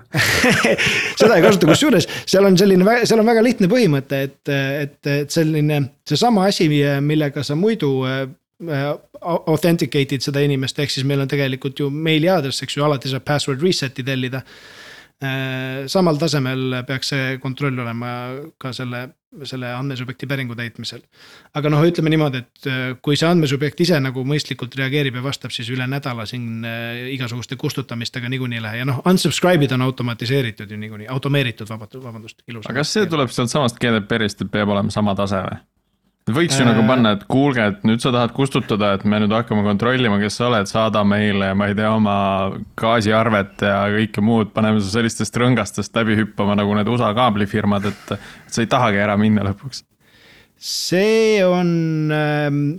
[1.19, 5.33] seda ei kasuta, kusjuures seal on selline, seal on väga lihtne põhimõte, et, et, et
[5.33, 6.69] selline, seesama asi,
[7.01, 8.27] millega sa muidu äh,
[9.23, 13.25] authenticate'id seda inimest, ehk siis meil on tegelikult ju meili aadress, eks ju, alati saab
[13.27, 14.43] password reset'i tellida.
[15.23, 18.13] Äh, samal tasemel peaks see kontroll olema
[18.61, 19.07] ka selle,
[19.49, 21.01] selle andmesubjekti päringu täitmisel.
[21.53, 25.53] aga noh, ütleme niimoodi, et äh, kui see andmesubjekt ise nagu mõistlikult reageerib ja vastab,
[25.55, 30.71] siis üle nädala siin äh, igasuguste kustutamistega niikuinii ei lähe ja noh, unsubscribe'id on automatiseeritud
[30.71, 32.67] ju niikuinii, automeeritud, vabandust, ilus.
[32.69, 35.61] aga kas see tuleb sealt samast GDPR-ist, et peab olema sama tase või?
[36.31, 36.69] Võiks ju äh...
[36.69, 40.37] nagu panna, et kuulge, et nüüd sa tahad kustutada, et me nüüd hakkame kontrollima, kes
[40.39, 42.17] sa oled, saada meile, ma ei tea, oma
[42.79, 48.13] gaasiarvet ja kõike muud, paneme su sellistest rõngastest läbi hüppama nagu need USA kaablifirmad, et
[48.47, 49.83] sa ei tahagi ära minna lõpuks.
[50.63, 51.73] see on,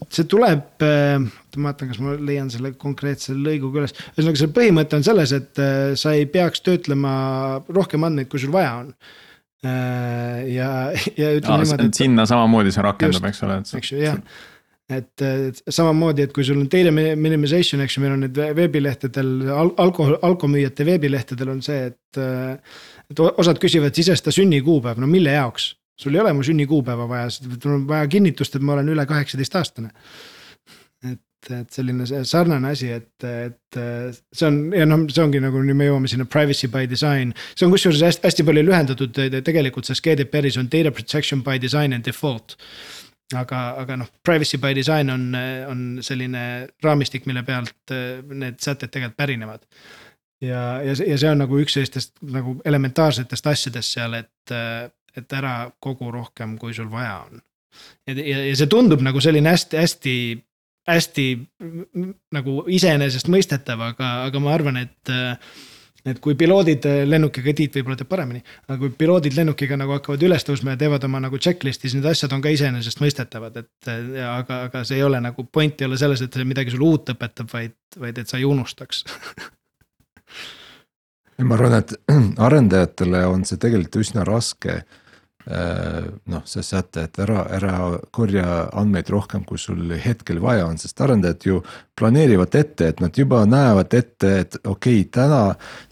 [0.09, 4.97] see tuleb, ma vaatan, kas ma leian selle konkreetse lõigu ka üles, ühesõnaga see põhimõte
[4.97, 7.13] on selles, et äh, sa ei peaks töötlema
[7.69, 8.89] rohkem andmeid, kui sul vaja on.
[8.95, 9.21] Äh,
[9.65, 10.71] ja,
[11.21, 12.01] ja ütleme niimoodi, et.
[12.01, 13.61] sinna samamoodi see rakendub, eks ole.
[13.81, 14.19] eks ju, jah.
[14.93, 15.25] et
[15.69, 20.19] samamoodi, et kui sul on data minimization, eks ju, meil on nüüd veebilehtedel al, alkohol,
[20.29, 22.21] alkomüüjate veebilehtedel on see, et.
[23.11, 25.75] et osad küsivad sisesta sünnikuupäev, no mille jaoks?
[25.97, 29.61] sul ei ole mu sünnikuupäeva vaja, sul on vaja kinnitust, et ma olen üle kaheksateist
[29.61, 29.93] aastane.
[31.53, 35.89] Et, selline sarnane asi, et, et see on ja noh, see ongi nagu nüüd me
[35.91, 37.35] jõuame sinna privacy by design.
[37.55, 41.93] see on kusjuures hästi, hästi palju lühendatud tegelikult sest GDPR-is on data protection by design
[41.93, 42.57] and default
[43.33, 45.29] aga, aga noh, privacy by design on,
[45.71, 46.45] on selline
[46.85, 49.65] raamistik, mille pealt eh, need sätted tegelikult pärinevad.
[50.43, 54.55] ja, ja see, ja see on nagu üks sellistest nagu elementaarsetest asjadest seal, et,
[55.17, 57.41] et ära kogu rohkem, kui sul vaja on.
[58.07, 60.17] ja, ja, ja see tundub nagu selline hästi, hästi,
[60.89, 61.29] hästi
[62.35, 65.15] nagu iseenesestmõistetav, aga, aga ma arvan, et
[66.05, 70.45] et kui piloodid lennukiga, Tiit võib-olla teab paremini, aga kui piloodid lennukiga nagu hakkavad üles
[70.45, 73.91] tõusma ja teevad oma nagu checklist'i, siis need asjad on ka iseenesestmõistetavad, et
[74.29, 77.15] aga, aga see ei ole nagu point ei ole selles, et see midagi sulle uut
[77.15, 79.05] õpetab, vaid, vaid et sa ei unustaks
[81.49, 81.97] ma arvan, et
[82.49, 84.83] arendajatele on see tegelikult üsna raske
[85.45, 87.75] noh, see säte, et ära, ära
[88.15, 91.59] korja andmeid rohkem, kui sul hetkel vaja on, sest arendajad ju
[91.99, 95.43] planeerivad ette, et nad juba näevad ette, et okei okay,, täna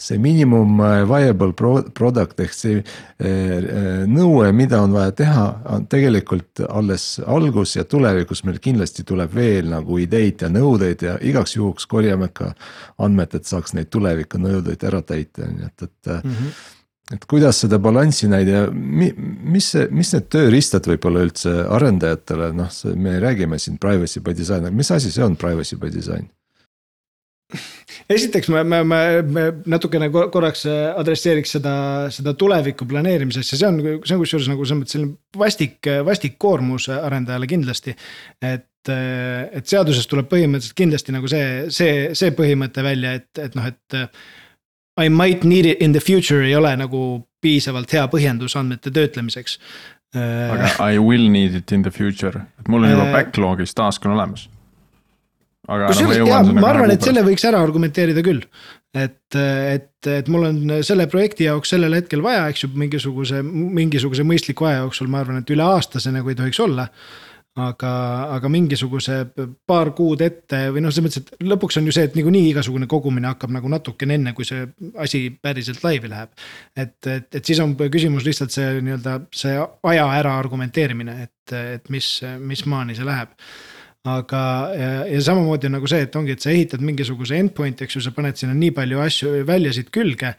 [0.01, 1.53] see minimum äh, viable
[1.95, 8.43] product ehk see äh, nõue, mida on vaja teha, on tegelikult alles algus ja tulevikus
[8.49, 12.55] meil kindlasti tuleb veel nagu ideid ja nõudeid ja igaks juhuks korjame ka
[12.99, 16.31] andmed, et saaks neid tuleviku nõudeid ära täita, nii et, et mm.
[16.31, 16.81] -hmm
[17.13, 19.11] et kuidas seda balanssi näida ja mi,
[19.55, 24.69] mis see, mis need tööriistad võib-olla üldse arendajatele, noh, me räägime siin privacy by design,
[24.69, 26.31] aga mis asi see on privacy by design?
[28.13, 28.99] esiteks ma, ma, ma,
[29.29, 31.75] ma natukene korraks adresseeriks seda,
[32.15, 36.39] seda tuleviku planeerimise asja, see on, see on kusjuures nagu selles mõttes selline vastik, vastik
[36.41, 37.95] koormus arendajale kindlasti.
[38.41, 43.69] et, et seadusest tuleb põhimõtteliselt kindlasti nagu see, see, see põhimõte välja, et, et noh,
[43.69, 44.01] et
[45.01, 47.03] I might need it in the future ei ole nagu
[47.43, 49.59] piisavalt hea põhjendus andmete töötlemiseks.
[50.13, 54.05] aga I will need it in the future, et mul on juba äh, backlog'is task
[54.07, 54.49] on olemas.
[55.65, 58.45] kusjuures no, jaa, ma arvan, et selle võiks ära argumenteerida küll.
[58.93, 64.27] et, et, et mul on selle projekti jaoks sellel hetkel vaja, eks ju, mingisuguse, mingisuguse
[64.29, 66.91] mõistliku aja jooksul, ma arvan, et üle aasta see nagu ei tohiks olla
[67.61, 67.91] aga,
[68.33, 69.19] aga mingisuguse
[69.69, 72.89] paar kuud ette või noh, selles mõttes, et lõpuks on ju see, et niikuinii igasugune
[72.89, 74.65] kogumine hakkab nagu natukene enne, kui see
[75.03, 76.33] asi päriselt laivi läheb.
[76.77, 79.55] et, et, et siis on küsimus lihtsalt see nii-öelda see
[79.93, 82.09] aja ära argumenteerimine, et, et mis,
[82.41, 83.37] mis maani see läheb.
[84.09, 84.43] Aga,
[84.75, 88.41] ja, samamoodi nagu see, et ongi, et sa ehitad mingisuguse endpoint'i, eks ju, sa paned
[88.41, 90.33] sinna nii palju asju, väljasid külge.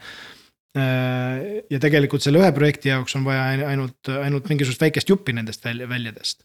[0.74, 5.86] Ja tegelikult selle ühe projekti jaoks on vaja ainult, ainult mingisugust väikest juppi nendest välja,
[5.88, 6.42] väljadest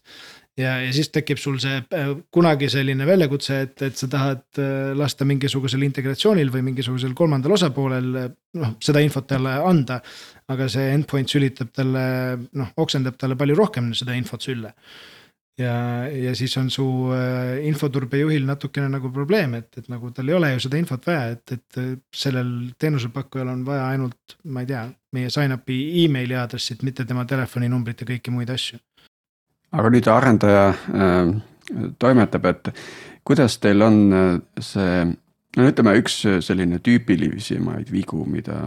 [0.58, 4.90] ja, ja siis tekib sul see äh, kunagi selline väljakutse, et, et sa tahad äh,
[4.98, 8.10] lasta mingisugusel integratsioonil või mingisugusel kolmandal osapoolel
[8.58, 10.00] noh, seda infot talle anda.
[10.50, 12.02] aga see endpoint sülitab talle
[12.58, 14.74] noh, oksendab talle palju rohkem seda infot sülle.
[15.60, 20.34] ja, ja siis on su äh, infoturbejuhil natukene nagu probleem, et, et nagu tal ei
[20.34, 24.86] ole ju seda infot vaja, et, et sellel teenusepakkujal on vaja ainult, ma ei tea,
[25.12, 28.80] meie sign-up'i emaili aadressit, mitte tema telefoninumbrit ja kõiki muid asju
[29.72, 31.34] aga nüüd arendaja äh,
[31.98, 32.72] toimetab, et
[33.24, 34.30] kuidas teil on äh,
[34.60, 35.04] see,
[35.56, 38.62] no ütleme, üks selline tüüpilisemaid vigu, mida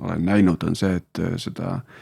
[0.00, 1.98] olen näinud, on see, et äh, seda äh,.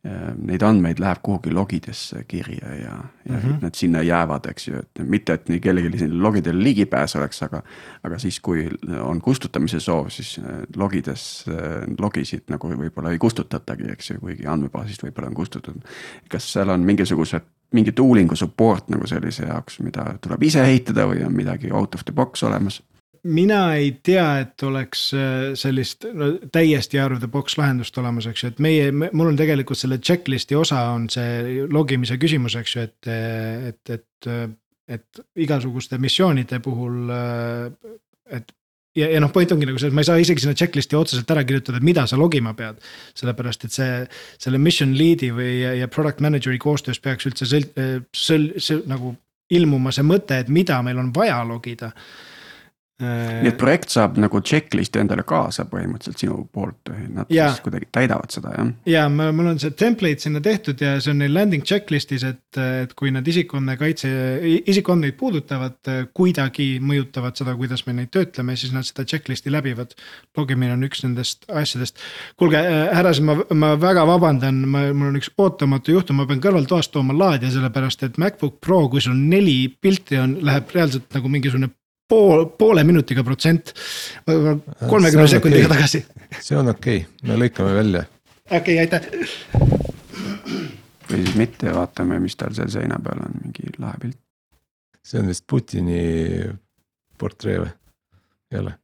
[0.00, 2.94] Neid andmeid läheb kuhugi logidesse kirja ja,
[3.28, 3.58] ja mm -hmm.
[3.60, 7.62] need sinna jäävad, eks ju, et mitte, et nii kellelgi sinna logidele ligipääs oleks, aga.
[8.02, 8.68] aga siis, kui
[9.00, 10.44] on kustutamise soov, siis äh,
[10.76, 15.82] logides äh, logisid nagu võib-olla ei kustutatagi, eks ju, kuigi andmebaasist võib-olla on kustutatud.
[16.28, 21.24] kas seal on mingisugused mingi tooling'u support nagu sellise jaoks, mida tuleb ise ehitada või
[21.26, 22.80] on midagi out of the box olemas?
[23.24, 28.26] mina ei tea, et oleks äh, sellist no, täiesti out of the box lahendust olemas,
[28.30, 32.76] eks ju, et meie, mul on tegelikult selle checklist'i osa on see logimise küsimus, eks
[32.76, 34.56] ju, et, et, et.
[34.90, 37.92] et igasuguste missioonide puhul, äh,
[38.34, 38.48] et
[38.96, 41.30] ja, ja noh, point ongi nagu see, et ma ei saa isegi sinna checklist'i otseselt
[41.34, 42.80] ära kirjutada, mida sa logima pead.
[43.18, 43.98] sellepärast, et see,
[44.42, 47.70] selle mission lead'i või, ja, ja product manager'i koostöös peaks üldse sõl-,
[48.16, 49.14] sõl-, sõl, nagu
[49.50, 51.90] ilmuma see mõte, et mida meil on vaja logida
[53.00, 57.50] nii et projekt saab nagu checklist'i endale kaasa põhimõtteliselt sinu poolt nad Jaa.
[57.50, 58.72] siis kuidagi täidavad seda jah?
[58.88, 62.92] ja mul on see template sinna tehtud ja see on neil landing checklist'is, et, et
[62.98, 64.10] kui nad isikuandmekaitse,
[64.70, 65.78] isikuandmeid puudutavad,
[66.16, 69.94] kuidagi mõjutavad seda, kuidas me neid töötleme, siis nad seda checklist'i läbivad.
[70.36, 71.98] logimine on üks nendest asjadest.
[72.40, 72.60] kuulge,
[72.94, 77.16] härrased, ma, ma väga vabandan, ma, mul on üks ootamatu juhtum, ma pean kõrvaltoast tooma
[77.16, 81.72] laadija, sellepärast et MacBook Pro, kui sul neli pilti on, läheb reaalselt nagu mingisugune
[82.10, 83.74] pool, poole minutiga protsent.
[84.88, 85.76] kolmekümne sekundiga okei.
[85.76, 86.04] tagasi.
[86.40, 88.04] see on okei okay., me lõikame välja.
[88.50, 89.02] okei okay,, aitäh.
[91.10, 94.20] või siis mitte ja vaatame, mis tal seal seina peal on, mingi lahe pilt.
[95.06, 96.04] see on vist Putini
[97.18, 97.74] portree või?
[98.50, 98.76] ei ole?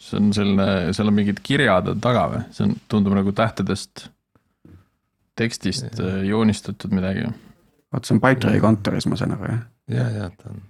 [0.00, 4.08] see on selline, seal on mingid kirjad on taga või, see on, tundub nagu tähtedest,
[5.36, 7.28] tekstist äh, joonistatud midagi.
[7.92, 9.62] vot see on Pipedrive'i kontoris, ma saan aru jah.
[9.98, 10.64] ja, ja ta on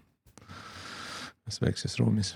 [1.46, 2.34] ühes väikses ruumis.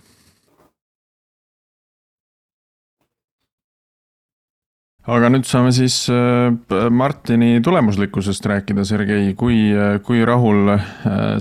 [5.11, 6.53] aga nüüd saame siis äh,
[6.93, 9.73] Martini tulemuslikkusest rääkida, Sergei, kui,
[10.07, 10.85] kui rahul äh,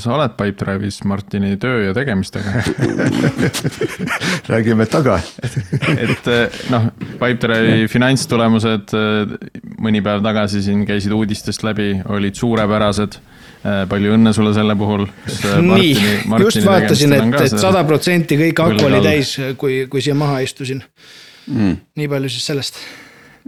[0.01, 2.63] sa oled Pipedrive'is Martini töö ja tegemistega?
[4.51, 5.19] räägime taga.
[6.07, 9.35] et äh, noh, Pipedrive'i finantstulemused äh,
[9.77, 13.19] mõni päev tagasi siin käisid uudistest läbi, olid suurepärased.
[13.63, 15.05] Palju õnne sulle selle puhul.
[15.65, 15.91] nii,
[16.45, 20.83] just vaatasin, et, et sada protsenti kõik aku oli täis, kui, kui siia maha istusin.
[21.49, 21.77] Mm.
[21.97, 22.77] nii palju siis sellest.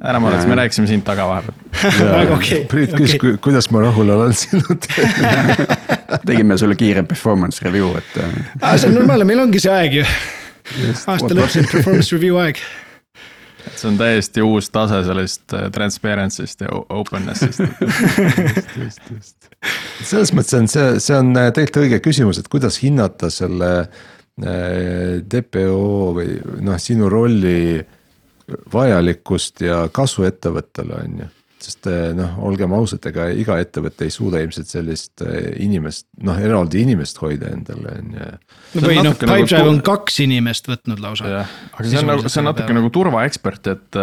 [0.02, 1.56] ära muretse, me rääkisime sind taga vahepeal.
[2.38, 5.80] okei, Priit küsis okei, kuidas ma rahul olen sinu tööga.
[6.28, 10.00] tegime sulle kiire performance review, et äh, Ah, see on normaalne, meil ongi see aeg
[10.02, 10.06] ju.
[11.06, 12.60] aasta lõpp, see on performance review aeg.
[13.76, 17.62] See on täiesti uus tase sellest äh, transparency'st ja openness'ist.
[18.84, 19.52] just, just.
[20.04, 25.20] selles mõttes on see, see on äh, tegelikult õige küsimus, et kuidas hinnata selle äh,
[25.22, 27.82] DPO või noh, sinu rolli
[28.74, 31.30] vajalikkust ja kasu ettevõttele on ju.
[31.66, 36.38] Sest äh, noh, olgem ausad, ega iga ettevõte ei suuda ilmselt sellist äh, inimest, noh
[36.42, 38.30] eraldi inimest hoida endale on ju.
[38.78, 41.34] Või noh, nagu Pipedrive tu- on kaks inimest võtnud lausa.
[41.46, 42.80] aga see on nagu, see on natuke peale.
[42.80, 44.00] nagu turvaekspert, et,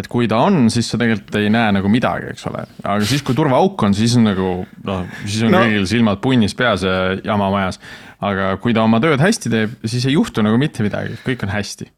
[0.00, 2.66] et kui ta on, siis sa tegelikult ei näe nagu midagi, eks ole.
[2.82, 4.50] aga siis, kui turvaauk on, siis on nagu
[4.88, 5.64] noh, siis on no.
[5.64, 7.80] kõigil silmad punnis peas ja jama majas.
[8.20, 11.54] aga kui ta oma tööd hästi teeb, siis ei juhtu nagu mitte midagi, kõik on
[11.54, 11.88] hästi.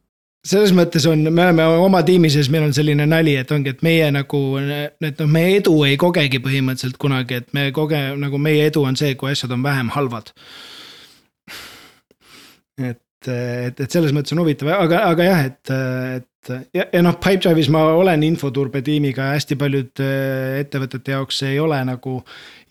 [0.46, 3.84] Selles mõttes on, me oleme oma tiimi sees, meil on selline nali, et ongi, et
[3.86, 8.66] meie nagu, et noh, meie edu ei kogegi põhimõtteliselt kunagi, et me koge-, nagu meie
[8.70, 10.32] edu on see, kui asjad on vähem halvad.
[12.82, 15.74] et, et, et selles mõttes on huvitav, aga, aga jah, et,
[16.16, 20.10] et ja, ja noh, Pipedrive'is ma olen infoturbe tiimiga hästi paljude
[20.58, 22.18] ettevõtete jaoks ei ole nagu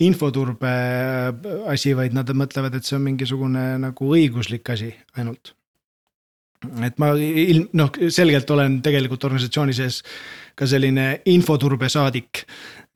[0.04, 0.76] infoturbe
[1.72, 5.56] asi, vaid nad mõtlevad, et see on mingisugune nagu õiguslik asi ainult
[6.86, 10.02] et ma ilm-, noh, selgelt olen tegelikult organisatsiooni sees
[10.56, 12.46] ka selline infoturbe saadik.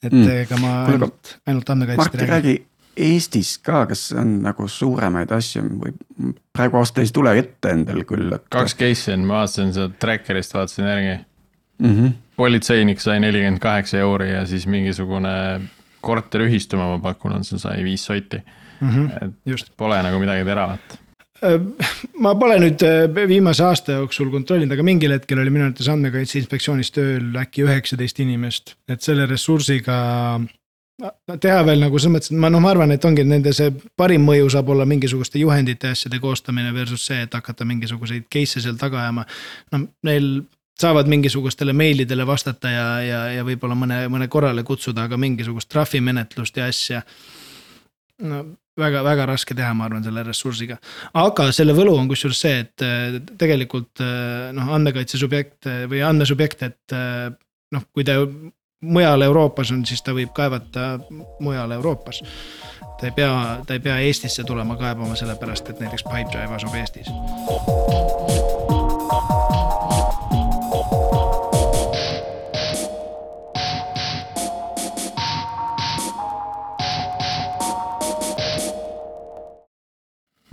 [0.04, 0.22] et Mm.
[0.22, 0.32] mm.
[0.44, 2.56] ega ma Kuule, aga ainult, ainult andmekaitsest ei räägi.
[2.96, 5.96] Eestis ka, kas on nagu suuremaid asju või
[6.56, 8.46] praegu ausalt öeldes ei tule ette endal küll, et.
[8.54, 11.16] kaks case'i on, ma vaatasin seda tracker'ist, vaatasin järgi.
[11.80, 11.96] mm.
[11.96, 12.14] -hmm.
[12.36, 15.62] politseinik sai nelikümmend kaheksa euri ja siis mingisugune
[16.02, 18.44] korteriühistu, ma pakun, on see sai viis sotti.
[19.22, 21.00] et just, pole nagu midagi teravat.
[22.24, 26.40] Ma pole nüüd äh, viimase aasta jooksul kontrollinud, aga mingil hetkel oli minu arvates andmekaitse
[26.42, 29.98] inspektsioonis tööl äkki üheksateist inimest, et selle ressursiga
[31.44, 34.24] teha veel nagu selles mõttes, et ma noh, ma arvan, et ongi nende see parim
[34.24, 38.78] mõju saab olla mingisuguste juhendite ja asjade koostamine versus see, et hakata mingisuguseid case'e seal
[38.80, 39.26] taga ajama.
[39.74, 40.30] no neil
[40.80, 46.58] saavad mingisugustele meilidele vastata ja, ja, ja võib-olla mõne, mõne korrale kutsuda, aga mingisugust trahvimenetlust
[46.60, 47.02] ja asja.
[48.24, 48.44] No
[48.80, 50.78] väga-väga raske teha, ma arvan, selle ressursiga.
[51.16, 56.04] aga selle võlu on kusjuures see, et äh, tegelikult äh, noh, andmekaitse subjekt äh, või
[56.06, 56.96] andmesubjekt, et
[57.76, 58.20] noh, kui ta
[58.86, 60.96] mujal Euroopas on, siis ta võib kaevata
[61.44, 62.22] mujal Euroopas.
[63.00, 63.32] ta ei pea,
[63.68, 67.12] ta ei pea Eestisse tulema kaebama, sellepärast et näiteks Pipedrive asub Eestis.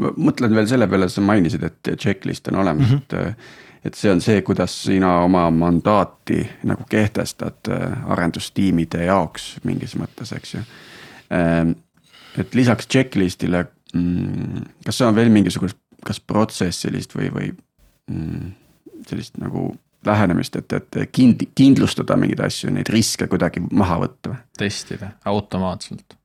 [0.03, 3.29] Ma mõtlen veel selle peale, sa mainisid, et checklist on olemas mm, -hmm.
[3.29, 3.61] et.
[3.85, 10.35] et see on see, kuidas sina oma mandaati nagu kehtestad äh, arendustiimide jaoks mingis mõttes,
[10.37, 10.61] eks ju.
[12.39, 13.65] et lisaks checklist'ile,
[14.85, 17.49] kas see on veel mingisugust, kas protsessilist või, või
[18.11, 18.53] mm,
[19.09, 19.73] sellist nagu
[20.07, 24.41] lähenemist, et, et kind-, kindlustada mingeid asju, neid riske kuidagi maha võtta või?
[24.59, 26.17] testida automaatselt.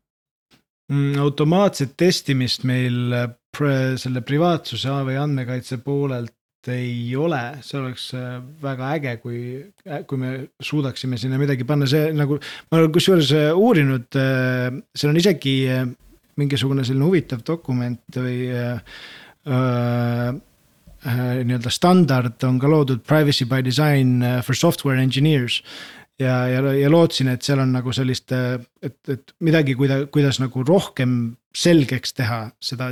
[0.91, 3.13] Mm, automaatset testimist meil
[4.01, 6.33] selle privaatsuse või andmekaitse poolelt
[6.67, 9.37] ei ole, see oleks äh, väga äge, kui,
[10.09, 12.39] kui me suudaksime sinna midagi panna, see nagu.
[12.71, 15.55] ma olen kusjuures äh, uurinud, seal on isegi
[16.37, 18.99] mingisugune selline huvitav dokument või äh,
[19.47, 20.35] äh,
[21.07, 25.61] nii-öelda standard on ka loodud privacy by design for software engineers
[26.19, 30.65] ja, ja, ja lootsin, et seal on nagu sellist, et, et midagi, kuida-, kuidas nagu
[30.67, 32.91] rohkem selgeks teha seda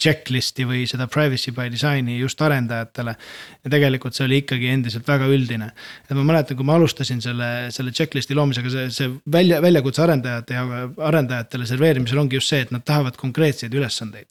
[0.00, 3.16] checklist'i või seda privacy by design'i just arendajatele.
[3.64, 5.70] ja tegelikult see oli ikkagi endiselt väga üldine.
[6.04, 10.58] et ma mäletan, kui ma alustasin selle, selle checklist'i loomisega, see, see välja, väljakutse arendajate
[10.58, 10.66] ja
[11.08, 14.28] arendajatele serveerimisel ongi just see, et nad tahavad konkreetseid ülesandeid.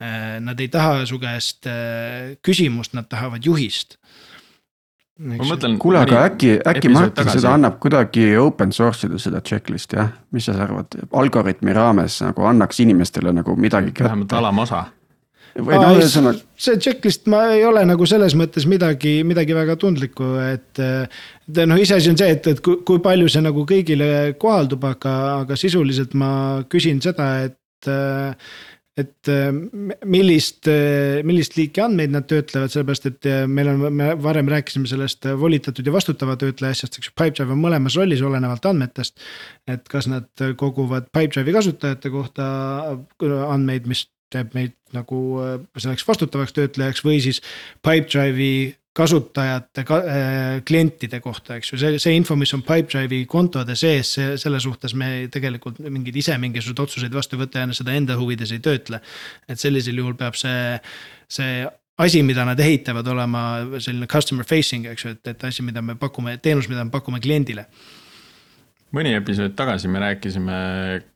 [0.00, 3.98] Äh, nad ei taha su käest äh, küsimust, nad tahavad juhist.
[5.78, 7.40] Kuule, aga äkki, äkki Martin tagasi.
[7.40, 12.46] seda annab kuidagi open source ida seda checklist'i jah, mis sa arvad, algoritmi raames nagu
[12.48, 14.86] annaks inimestele nagu midagi vähemalt alamosa.
[15.58, 16.40] või noh, ühesõnaga.
[16.56, 20.80] see checklist ma ei ole nagu selles mõttes midagi, midagi väga tundlikku, et.
[20.80, 24.10] et noh, iseasi on see, et, et kui, kui palju see nagu kõigile
[24.40, 26.32] kohaldub, aga, aga sisuliselt ma
[26.70, 27.90] küsin seda, et
[28.98, 29.50] et äh,
[30.04, 34.90] millist, äh, millist liiki andmeid nad töötlevad, sellepärast et äh, meil on, me varem rääkisime
[34.90, 39.22] sellest volitatud ja vastutava töötleja asjast, eks ju, Pipedrive on mõlemas rollis, olenevalt andmetest.
[39.70, 40.28] et kas nad
[40.58, 42.48] koguvad Pipedrive'i kasutajate kohta
[43.46, 45.20] andmeid, mis teeb meid nagu
[45.78, 47.40] selleks vastutavaks töötlejaks või siis
[47.86, 53.76] Pipedrive'i kasutajate ka, äh, klientide kohta, eks ju, see, see info, mis on Pipedrive'i kontode
[53.78, 57.94] sees, see, selle suhtes me tegelikult mingeid ise mingisuguseid otsuseid vastu ei võta ja seda
[57.94, 59.00] enda huvides ei töötle.
[59.48, 60.74] et sellisel juhul peab see,
[61.30, 61.62] see
[62.02, 63.44] asi, mida nad ehitavad, olema
[63.78, 67.22] selline customer facing, eks ju, et, et asi, mida me pakume, teenus, mida me pakume
[67.22, 67.68] kliendile
[68.90, 70.54] mõni episood tagasi me rääkisime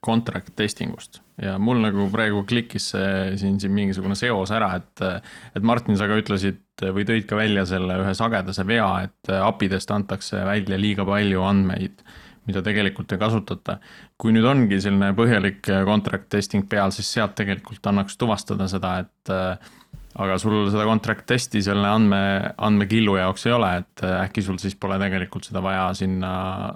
[0.04, 5.24] contract testing ust ja mul nagu praegu klikkis see siin, siin mingisugune seos ära, et.
[5.58, 9.90] et Martin, sa ka ütlesid või tõid ka välja selle ühe sagedase vea, et API-dest
[9.94, 12.02] antakse välja liiga palju andmeid
[12.46, 13.78] mida tegelikult ei kasutata.
[14.18, 19.32] kui nüüd ongi selline põhjalik contract testing peal, siis sealt tegelikult annaks tuvastada seda, et
[20.14, 22.20] aga sul seda contract testi selle andme,
[22.68, 26.32] andmekillu jaoks ei ole, et äkki sul siis pole tegelikult seda vaja sinna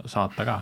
[0.09, 0.61] saata ka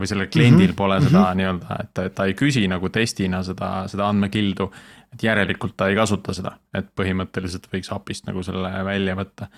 [0.00, 0.76] või sellel kliendil mm -hmm.
[0.76, 1.36] pole seda mm -hmm.
[1.40, 4.72] nii-öelda, et ta ei küsi nagu testina seda, seda andmekildu.
[5.12, 9.48] Et järelikult ta ei kasuta seda, et põhimõtteliselt võiks API-st nagu selle välja võtta.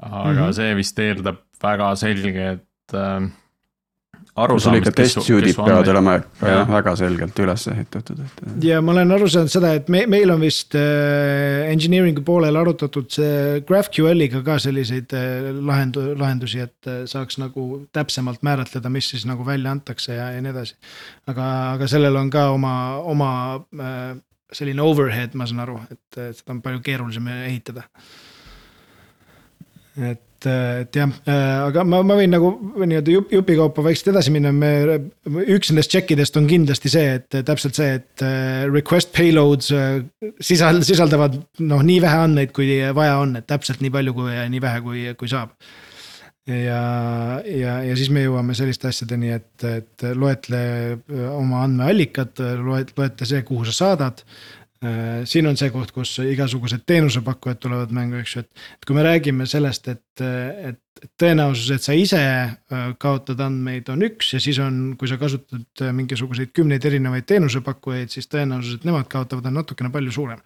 [0.00, 0.52] aga mm -hmm.
[0.52, 3.30] see vist eeldab väga selget äh,
[4.34, 4.64] aru saamist.
[4.64, 6.62] sul ikka test suite'id peavad olema ja.
[6.68, 8.40] väga selgelt üles ehitatud, et.
[8.64, 13.10] ja ma olen aru saanud seda, et me, meil on vist äh, engineering'u poolel arutatud
[13.12, 19.26] see GraphQL-iga ka selliseid äh, lahendu-, lahendusi, et äh, saaks nagu täpsemalt määratleda, mis siis
[19.28, 20.78] nagu välja antakse ja, ja nii edasi.
[21.28, 22.74] aga, aga sellel on ka oma,
[23.12, 23.32] oma
[23.76, 24.14] äh,
[24.52, 27.86] selline overhead, ma saan aru, et, seda on palju keerulisem ehitada.
[29.96, 31.12] et et, jah,
[31.68, 32.50] aga ma, ma võin nagu
[32.80, 34.72] nii-öelda jupp, jupikaupa vaikselt edasi minna, me.
[35.54, 40.00] üks nendest check idest on kindlasti see, et täpselt see, et äh, request payloads äh,
[40.42, 44.62] sisal-, sisaldavad noh, nii vähe andmeid, kui vaja on, et täpselt nii palju kui nii
[44.62, 45.54] vähe, kui, kui saab.
[46.46, 46.82] Ja,
[47.46, 50.62] ja, ja siis me jõuame selliste asjadeni, et, et loetle
[51.32, 54.24] oma andmeallikad, loet-, loetle see, kuhu sa saadad.
[54.82, 58.96] Äh, siin on see koht, kus igasugused teenusepakkujad tulevad mängu, eks ju, et, et kui
[58.96, 64.40] me räägime sellest, et, et tõenäosus, et sa ise äh, kaotad andmeid, on üks ja
[64.42, 69.46] siis on, kui sa kasutad äh, mingisuguseid kümneid erinevaid teenusepakkujaid, siis tõenäosus, et nemad kaotavad,
[69.52, 70.42] on natukene palju suurem.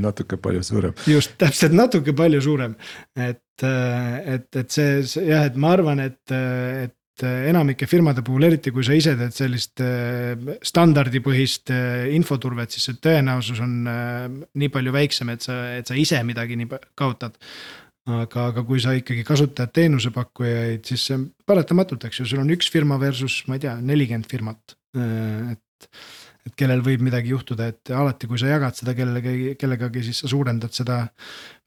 [0.00, 0.96] Natuke palju suurem.
[1.10, 2.78] just, täpselt natuke palju suurem,
[3.12, 8.48] et, et, et see, see jah, et ma arvan, et, et äh, enamike firmade puhul,
[8.48, 10.34] eriti kui sa ise teed sellist äh,
[10.66, 16.20] standardipõhist äh, infoturvet, siis see tõenäosus on nii palju väiksem, et sa, et sa ise
[16.28, 17.38] midagi nii kaotad.
[18.06, 22.52] aga, aga kui sa ikkagi kasutad teenusepakkujaid, siis see on paratamatult, eks ju, sul on
[22.54, 25.98] üks firma versus, ma ei tea, nelikümmend firmat, et
[26.46, 30.30] et kellel võib midagi juhtuda, et alati, kui sa jagad seda kellelegi, kellegagi, siis sa
[30.30, 31.02] suurendad seda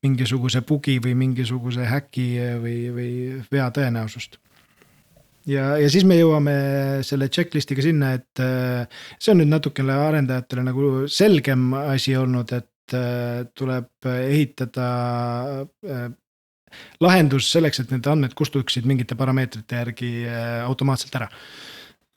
[0.06, 2.28] mingisuguse bugi või mingisuguse häki
[2.64, 3.12] või, või
[3.52, 4.40] vea tõenäosust.
[5.50, 6.54] Ja, ja siis me jõuame
[7.08, 12.96] selle checklist'iga sinna, et äh, see on nüüd natukene arendajatele nagu selgem asi olnud, et
[12.96, 14.90] äh, tuleb ehitada
[15.66, 16.06] äh,
[17.02, 20.12] lahendus selleks, et need andmed kustuksid mingite parameetrite järgi
[20.62, 21.32] automaatselt ära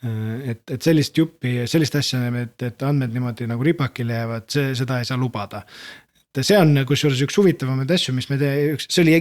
[0.02, 4.98] et, et sellist juppi, sellist asja, et, et andmed niimoodi nagu ripakile jäävad, see, seda
[4.98, 5.62] ei saa lubada.
[6.32, 9.16] et see on kusjuures üks huvitavamaid asju, mis me tee-, see oli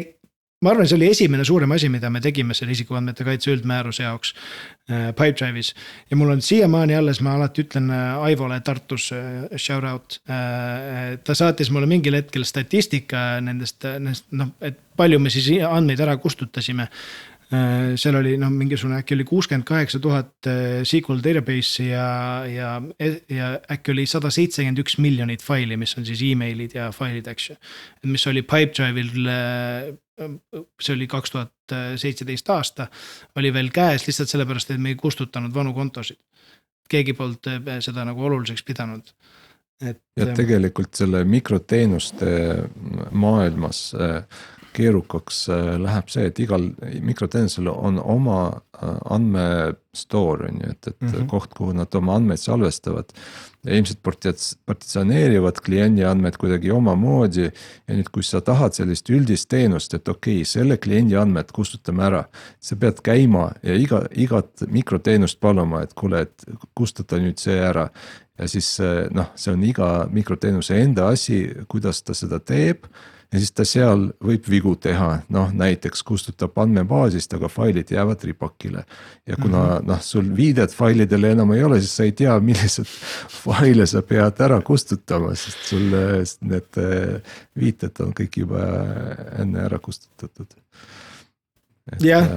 [0.62, 4.34] ma arvan, see oli esimene suurem asi, mida me tegime selle isikuandmete kaitse üldmääruse jaoks
[4.34, 5.72] äh, Pipedrive'is.
[6.12, 11.18] ja mul on siiamaani alles, ma alati ütlen äh, Aivole Tartus äh, shout out äh,.
[11.24, 16.18] ta saatis mulle mingil hetkel statistika nendest, nendest noh, et palju me siis andmeid ära
[16.22, 17.31] kustutasime Äh,
[18.00, 22.06] seal oli noh, mingisugune äkki oli kuuskümmend kaheksa tuhat äh, SQL database'i ja,
[22.48, 22.70] ja,
[23.30, 27.50] ja äkki oli sada seitsekümmend üks miljonit faili, mis on siis email'id ja failid, eks
[27.50, 27.58] ju.
[28.08, 29.92] mis oli Pipedrive'il, äh,
[30.80, 32.88] see oli kaks tuhat seitseteist aasta,
[33.40, 36.20] oli veel käes lihtsalt sellepärast, et me ei kustutanud vanu kontosid.
[36.92, 37.48] keegi polnud
[37.80, 39.08] seda nagu oluliseks pidanud
[39.82, 40.02] et.
[40.20, 42.32] ja tegelikult selle mikroteenuste
[43.12, 43.90] maailmas
[44.76, 46.70] keerukaks äh, läheb see, et igal
[47.04, 51.28] mikroteenusel on oma äh, andmestore on ju, et, et mm -hmm.
[51.30, 53.14] koht, kuhu nad oma andmeid salvestavad.
[53.66, 54.00] ja ilmselt
[54.66, 60.36] partitsioneerivad kliendi andmeid kuidagi omamoodi ja nüüd, kui sa tahad sellist üldist teenust, et okei
[60.36, 62.24] okay,, selle kliendi andmed kustutame ära.
[62.60, 66.46] sa pead käima ja iga, igat mikroteenust paluma, et kuule, et
[66.76, 67.90] kustuta nüüd see ära
[68.40, 68.80] ja siis
[69.12, 72.88] noh, see on iga mikroteenuse enda asi, kuidas ta seda teeb
[73.32, 78.84] ja siis ta seal võib vigu teha, noh näiteks kustutab andmebaasist, aga failid jäävad ripakile.
[79.28, 79.88] ja kuna mm -hmm.
[79.88, 82.88] noh, sul viidet failidele enam ei ole, siis sa ei tea, millised
[83.44, 85.96] faile sa pead ära kustutama, sest sul
[86.42, 87.22] need eh,
[87.56, 88.66] viited on kõik juba
[89.40, 90.48] enne ära kustutatud
[92.04, 92.28] jah,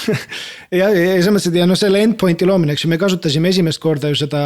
[0.80, 3.80] ja, ja selles mõttes, et ja noh, selle endpoint'i loomine, eks ju, me kasutasime esimest
[3.82, 4.40] korda ju seda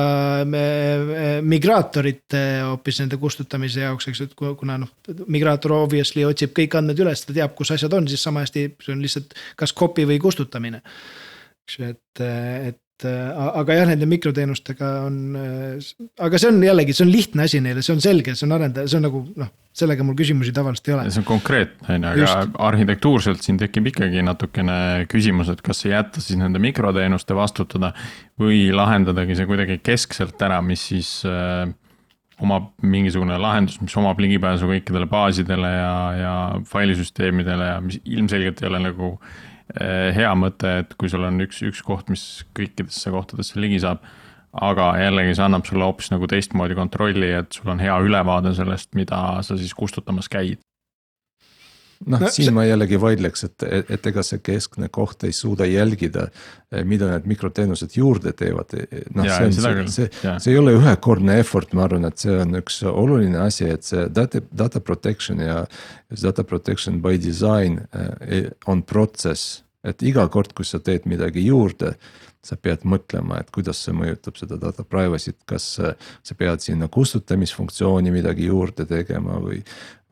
[1.46, 4.92] migraatorit hoopis nende kustutamise jaoks, eks ju, et kuna noh.
[5.26, 8.94] migraator obviously otsib kõik andmed üles, ta teab, kus asjad on, siis sama hästi see
[8.94, 10.82] on lihtsalt kas copy või kustutamine.
[11.66, 12.78] eks ju, et, et äh,
[13.08, 15.90] aga jah, nende mikroteenustega on, äh,
[16.22, 18.90] aga see on jällegi, see on lihtne asi neile, see on selge, see on arendaja,
[18.90, 21.04] see on nagu noh, sellega mul küsimusi tavaliselt ei ole.
[21.10, 24.78] see on konkreetne on ju, aga arhitektuurselt siin tekib ikkagi natukene
[25.10, 27.92] küsimus, et kas jätta siis nende mikroteenuste vastutada.
[28.40, 31.68] või lahendadagi see kuidagi keskselt ära, mis siis äh,
[32.40, 36.34] omab mingisugune lahendus, mis omab ligipääsu kõikidele baasidele ja, ja
[36.70, 41.60] failisüsteemidele ja mis ilmselgelt ei ole nagu äh, hea mõte, et kui sul on üks,
[41.66, 42.24] üks koht, mis
[42.56, 44.02] kõikidesse kohtadesse ligi saab.
[44.50, 48.94] aga jällegi see annab sulle hoopis nagu teistmoodi kontrolli, et sul on hea ülevaade sellest,
[48.98, 50.58] mida sa siis kustutamas käid
[52.06, 52.54] noh no,, siin see...
[52.56, 53.64] ma jällegi vaidleks, et,
[53.96, 56.28] et ega see keskne koht ei suuda jälgida,
[56.72, 58.72] eh, mida need mikroteenused juurde teevad.
[59.14, 62.56] noh, see on, see, see, see ei ole ühekordne effort, ma arvan, et see on
[62.60, 65.64] üks oluline asi, et see data, data protection ja
[66.22, 69.60] data protection by design eh, on protsess.
[69.84, 71.94] Et iga kord, kui sa teed midagi juurde,
[72.44, 78.12] sa pead mõtlema, et kuidas see mõjutab seda data privacy't, kas sa pead sinna kustutamisfunktsiooni
[78.14, 79.60] midagi juurde tegema või,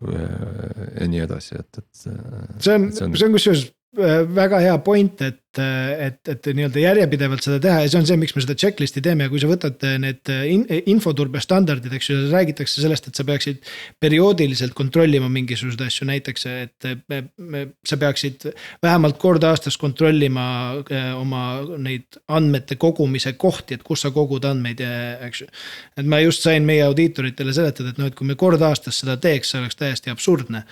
[0.04, 1.88] ja nii edasi, et, et.
[1.98, 3.64] see on, see on, on kusjuures
[3.96, 8.34] väga hea point, et, et, et nii-öelda järjepidevalt seda teha ja see on see, miks
[8.36, 12.84] me seda checklist'i teeme ja kui sa võtad need in, infoturbe standardid, eks ju, räägitakse
[12.84, 13.64] sellest, et sa peaksid.
[13.98, 18.50] perioodiliselt kontrollima mingisuguseid asju, näiteks, et me, me, sa peaksid
[18.84, 20.44] vähemalt kord aastas kontrollima
[20.84, 24.92] äh, oma neid andmete kogumise kohti, et kus sa kogud andmeid ja
[25.26, 25.50] eks ju.
[25.96, 29.16] et ma just sain meie audiitoritele seletada, et noh, et kui me kord aastas seda
[29.16, 30.66] teeks, see oleks täiesti absurdne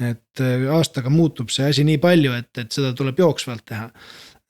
[0.00, 3.88] et äh, aastaga muutub see asi nii palju, et, et seda tuleb jooksvalt teha,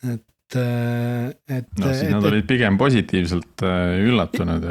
[0.07, 1.67] et äh, et.
[1.79, 4.65] no siis et, nad olid pigem positiivselt äh, üllatunud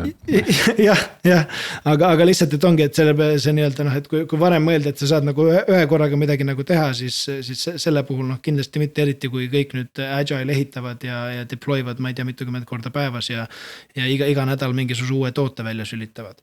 [0.88, 1.44] jah, jah,
[1.84, 3.14] aga, aga lihtsalt, et ongi, et selle,
[3.44, 6.20] see nii-öelda noh, et kui, kui varem mõeldi, et sa saad nagu ühe, ühe korraga
[6.20, 10.56] midagi nagu teha, siis, siis selle puhul noh, kindlasti mitte eriti, kui kõik nüüd agile
[10.56, 13.48] ehitavad ja, ja deployvad, ma ei tea, mitukümmend korda päevas ja.
[14.00, 16.40] ja iga, iga nädal mingisuguse uue toote välja sülitavad.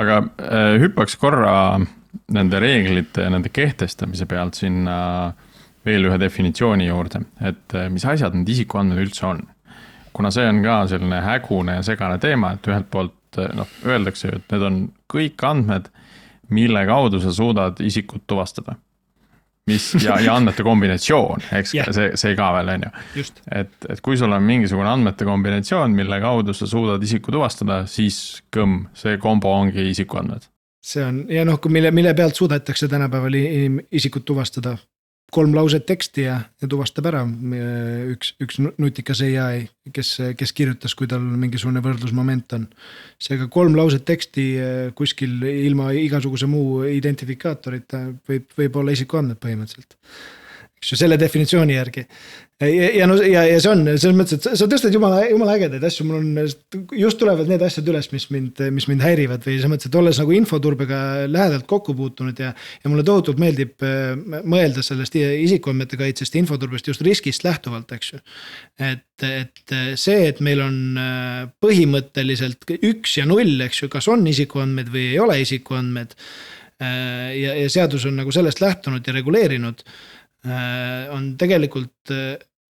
[0.00, 1.56] aga äh, hüppaks korra
[2.32, 4.98] nende reeglite ja nende kehtestamise pealt sinna
[5.86, 9.42] veel ühe definitsiooni juurde, et eh, mis asjad need isikuandmed üldse on.
[10.12, 14.28] kuna see on ka selline hägune ja segane teema, et ühelt poolt eh, noh, öeldakse
[14.28, 14.78] ju, et need on
[15.10, 15.88] kõik andmed,
[16.52, 18.76] mille kaudu sa suudad isikut tuvastada
[19.66, 21.90] mis ja, ja andmete kombinatsioon, eks yeah.
[21.94, 23.24] see, see ka veel on ju.
[23.54, 28.42] et, et kui sul on mingisugune andmete kombinatsioon, mille kaudu sa suudad isiku tuvastada, siis
[28.54, 30.51] kõmm, see kombo ongi isikuandmed
[30.82, 33.36] see on ja noh, mille, mille pealt suudetakse tänapäeval
[33.92, 34.76] isikut tuvastada.
[35.32, 37.22] kolm lauset teksti ja, ja tuvastab ära
[38.12, 39.62] üks, üks nutikas ai,
[39.92, 42.66] kes, kes kirjutas, kui tal mingisugune võrdlusmoment on.
[43.18, 49.96] seega kolm lauset teksti eh, kuskil ilma igasuguse muu identifikaatorita võib, võib olla isikuandmed põhimõtteliselt
[50.82, 52.02] eks ju selle definitsiooni järgi.
[52.62, 55.84] ja, ja no ja, ja see on selles mõttes, et sa, tõstad jumala, jumala ägedaid
[55.86, 59.70] asju, mul on just tulevad need asjad üles, mis mind, mis mind häirivad või selles
[59.70, 62.50] mõttes, et olles nagu infoturbega lähedalt kokku puutunud ja.
[62.82, 68.22] ja mulle tohutult meeldib äh, mõelda sellest isikuandmete kaitsest, infoturbest just riskist lähtuvalt, eks ju.
[68.82, 74.26] et, et see, et meil on äh, põhimõtteliselt üks ja null, eks ju, kas on
[74.26, 76.18] isikuandmed või ei ole isikuandmed.
[76.82, 79.86] Äh, ja, ja seadus on nagu sellest lähtunud ja reguleerinud
[80.42, 82.12] on tegelikult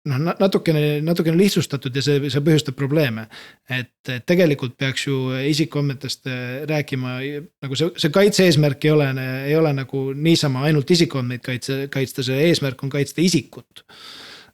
[0.09, 3.27] noh, natukene, natukene lihtsustatud ja see, see põhjustab probleeme.
[3.69, 3.93] et,
[4.27, 5.17] tegelikult peaks ju
[5.51, 7.17] isikuandmetest äh, rääkima
[7.63, 9.09] nagu see, see kaitse-eesmärk ei ole,
[9.47, 13.85] ei ole nagu niisama ainult isikuandmeid kaitse, kaitsta, see eesmärk on kaitsta isikut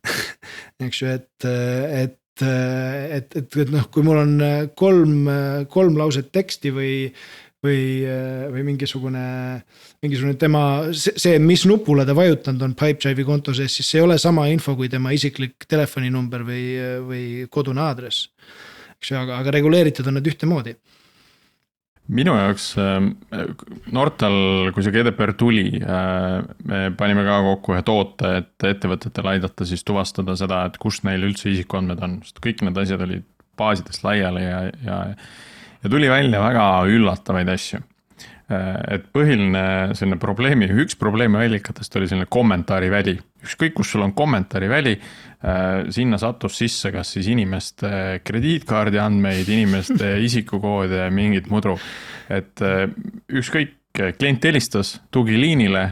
[0.88, 1.51] eks ju, et,
[2.03, 4.34] et et, et, et noh, kui mul on
[4.78, 5.26] kolm,
[5.74, 6.91] kolm lauset teksti või,
[7.68, 7.84] või,
[8.53, 9.26] või mingisugune,
[10.03, 10.63] mingisugune tema,
[10.95, 14.78] see, mis nupule ta vajutanud on Pipedrive'i konto sees, siis see ei ole sama info
[14.80, 16.65] kui tema isiklik telefoninumber või,
[17.05, 18.30] või kodune aadress.
[18.97, 20.78] eks ju, aga, aga reguleeritud on need ühtemoodi
[22.07, 22.97] minu jaoks äh,
[23.95, 24.38] Nortal,
[24.76, 29.84] kui see GDPR tuli, äh, me panime ka kokku ühe toote, et ettevõtetel aidata siis
[29.88, 33.28] tuvastada seda, et kust neil üldse isikuandmed on, sest kõik need asjad olid
[33.59, 34.97] baasidest laiali ja, ja
[35.84, 37.84] ja tuli välja väga üllatavaid asju.
[38.47, 43.17] et põhiline selline probleemi, üks probleemi allikatest oli selline kommentaariväli.
[43.43, 44.93] ükskõik, kus sul on kommentaariväli,
[45.93, 51.75] sinna sattus sisse kas siis inimeste krediitkaardi andmeid, inimeste isikukoode, mingit mudru.
[52.30, 52.63] et
[53.28, 53.75] ükskõik,
[54.17, 55.84] klient helistas tugiliinile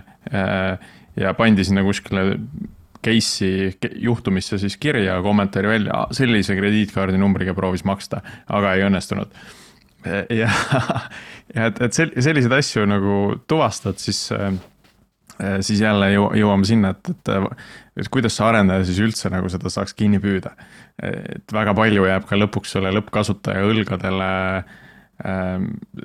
[1.17, 2.38] ja pandi sinna kuskile
[3.05, 9.36] case'i juhtumisse siis kirja kommentaari välja, sellise krediitkaardi numbriga proovis maksta, aga ei õnnestunud
[10.06, 10.49] ja,
[11.56, 13.18] ja et, et selliseid asju nagu
[13.49, 14.58] tuvastad, siis, äh,
[15.66, 17.34] siis jälle jõuame sinna, et, et,
[18.01, 20.56] et kuidas see arendaja siis üldse nagu seda saaks kinni püüda.
[21.03, 24.30] et väga palju jääb ka lõpuks selle lõppkasutaja õlgadele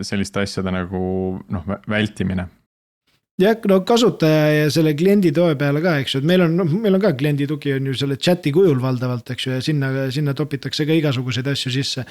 [0.06, 1.02] selliste asjade nagu
[1.50, 2.46] noh, vältimine
[3.40, 6.74] jah, no kasutaja ja selle kliendi toe peale ka, eks ju, et meil on, noh,
[6.84, 9.90] meil on ka kliendi tugi on ju selle chat'i kujul valdavalt, eks ju, ja sinna,
[10.14, 12.04] sinna topitakse ka igasuguseid asju sisse.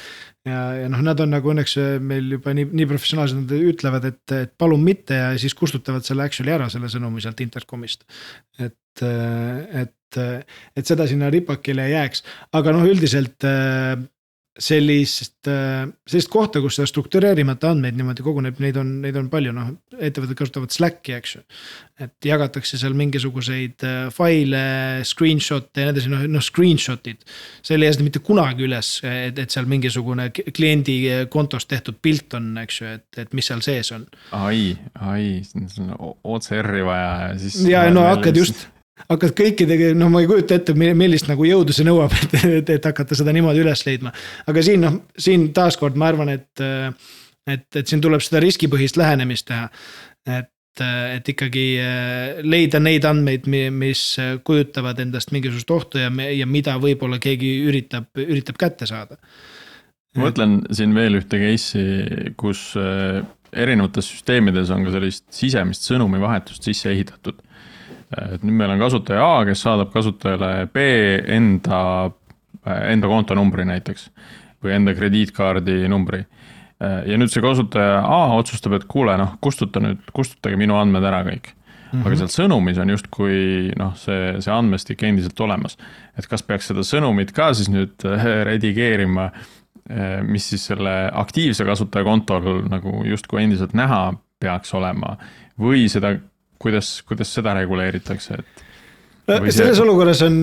[0.47, 4.35] ja, ja noh, nad on nagu õnneks meil juba nii, nii professionaalsed, nad ütlevad, et,
[4.35, 8.07] et palun mitte ja siis kustutavad selle actually ära, selle sõnumi sealt intercom'ist.
[8.59, 10.21] et, et,
[10.75, 12.25] et seda sinna ripakile ei jääks,
[12.57, 13.45] aga noh, üldiselt
[14.59, 19.53] sellist, äh, sellist kohta, kus seda struktureerimata andmeid niimoodi koguneb, neid on, neid on palju,
[19.55, 21.43] noh, ettevõtted kasutavad Slacki, eks ju.
[21.99, 24.63] et jagatakse seal mingisuguseid äh, faile,
[25.07, 27.23] screenshot'e ja nii edasi, noh, noh screenshot'id.
[27.61, 30.97] see ei leia seda mitte kunagi üles, et, et seal mingisugune kliendi
[31.31, 34.07] kontost tehtud pilt on, eks ju, et, et mis seal sees on.
[34.35, 35.39] ai, ai,
[35.99, 37.63] OCR-i vaja ja siis.
[37.69, 38.67] ja no hakkad just
[39.07, 42.87] hakkad kõikidega, no ma ei kujuta ette, millist nagu jõudu see nõuab, et, et, et
[42.89, 44.13] hakata seda niimoodi üles leidma.
[44.49, 46.63] aga siin noh, siin taaskord ma arvan, et,
[47.49, 49.69] et, et siin tuleb seda riskipõhist lähenemist teha.
[50.39, 54.03] et, et ikkagi eh, leida neid andmeid, mis
[54.47, 59.19] kujutavad endast mingisugust ohtu ja, ja mida võib-olla keegi üritab, üritab kätte saada.
[60.15, 63.19] ma mõtlen siin veel ühte case'i, kus eh,
[63.49, 67.41] erinevates süsteemides on ka sellist sisemist sõnumivahetust sisse ehitatud
[68.17, 70.85] et nüüd meil on kasutaja A, kes saadab kasutajale B
[71.29, 71.81] enda,
[72.65, 74.09] enda kontonumbri näiteks
[74.63, 76.25] või enda krediitkaardi numbri.
[76.79, 81.23] ja nüüd see kasutaja A otsustab, et kuule, noh, kustuta nüüd, kustutage minu andmed ära
[81.27, 81.51] kõik.
[81.91, 82.05] Mm -hmm.
[82.05, 85.77] aga seal sõnumis on justkui noh, see, see andmestik endiselt olemas.
[86.17, 88.03] et kas peaks seda sõnumit ka siis nüüd
[88.49, 89.31] redigeerima,
[90.21, 95.17] mis siis selle aktiivse kasutaja kontol nagu justkui endiselt näha peaks olema
[95.59, 96.13] või seda
[96.61, 98.65] kuidas, kuidas seda reguleeritakse, et?
[99.29, 99.83] selles see...
[99.83, 100.39] olukorras on,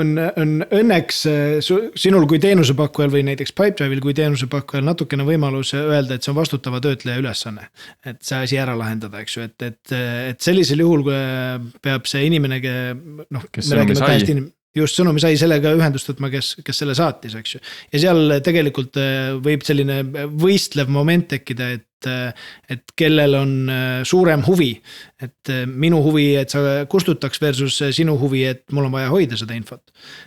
[0.00, 6.16] on, on õnneks äh, sinul kui teenusepakkujal või näiteks Pipedrive'il kui teenusepakkujal natukene võimalus öelda,
[6.16, 7.68] et see on vastutava töötleja ülesanne.
[8.06, 9.96] et see asi ära lahendada, eks ju, et, et,
[10.32, 11.04] et sellisel juhul
[11.84, 12.60] peab see inimene,
[13.28, 13.50] noh.
[13.52, 17.60] kes sõnumi sai just sõnumi sai sellega ühendust võtma, kes, kes selle saatis, eks ju.
[17.94, 24.42] ja seal tegelikult äh, võib selline võistlev moment tekkida, et et kellel on äh, suurem
[24.46, 24.72] huvi.
[25.16, 29.36] et äh, minu huvi, et sa kustutaks versus sinu huvi, et mul on vaja hoida
[29.36, 29.80] seda infot.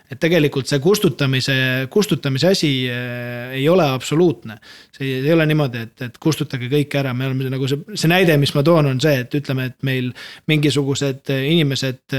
[0.09, 1.55] et tegelikult see kustutamise,
[1.89, 4.59] kustutamise asi äh, ei ole absoluutne.
[4.97, 8.37] see ei ole niimoodi, et, et kustutage kõik ära, me oleme nagu see, see näide,
[8.41, 10.09] mis ma toon, on see, et ütleme, et meil
[10.49, 12.17] mingisugused inimesed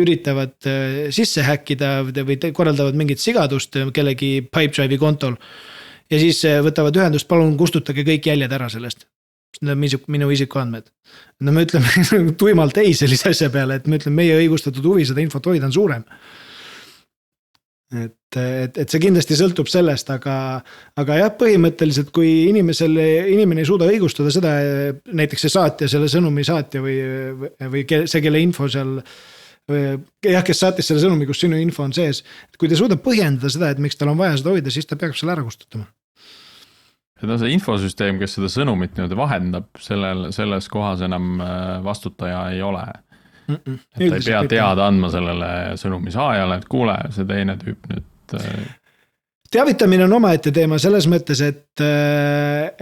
[0.00, 0.56] üritavad
[1.14, 5.38] sisse häkkida või korraldavad mingit sigadust kellegi Pipedrive'i kontol
[6.12, 9.06] ja siis äh, võtavad ühendust, palun kustutage kõik jäljed ära sellest.
[9.62, 10.88] Need on minu, minu isikuandmed.
[11.46, 12.06] no me ütleme
[12.40, 15.76] tuimalt ei sellise asja peale, et me ütleme, meie õigustatud huvi seda infot hoida on
[15.76, 16.08] suurem
[17.94, 20.36] et, et, et see kindlasti sõltub sellest, aga,
[21.00, 22.96] aga jah, põhimõtteliselt kui inimesel,
[23.32, 24.54] inimene ei suuda õigustada seda,
[25.14, 26.98] näiteks see saatja, selle sõnumi saatja või,
[27.60, 28.98] või see, kelle info seal.
[29.68, 33.52] Jah, kes saatis selle sõnumi, kus sinu info on sees, et kui ta suudab põhjendada
[33.52, 35.86] seda, et miks tal on vaja seda hoida, siis ta peaks selle ära kustutama
[37.24, 42.62] no see infosüsteem, kes seda sõnumit niimoodi vahendab, sellel, selles kohas enam äh, vastutaja ei
[42.62, 42.84] ole
[43.48, 43.56] mm.
[43.56, 43.78] -mm.
[43.96, 45.50] et ta ei pea teada andma sellele
[45.80, 48.64] sõnumi saajale, et kuule, see teine tüüp nüüd äh,
[49.54, 51.82] teavitamine on omaette teema selles mõttes, et,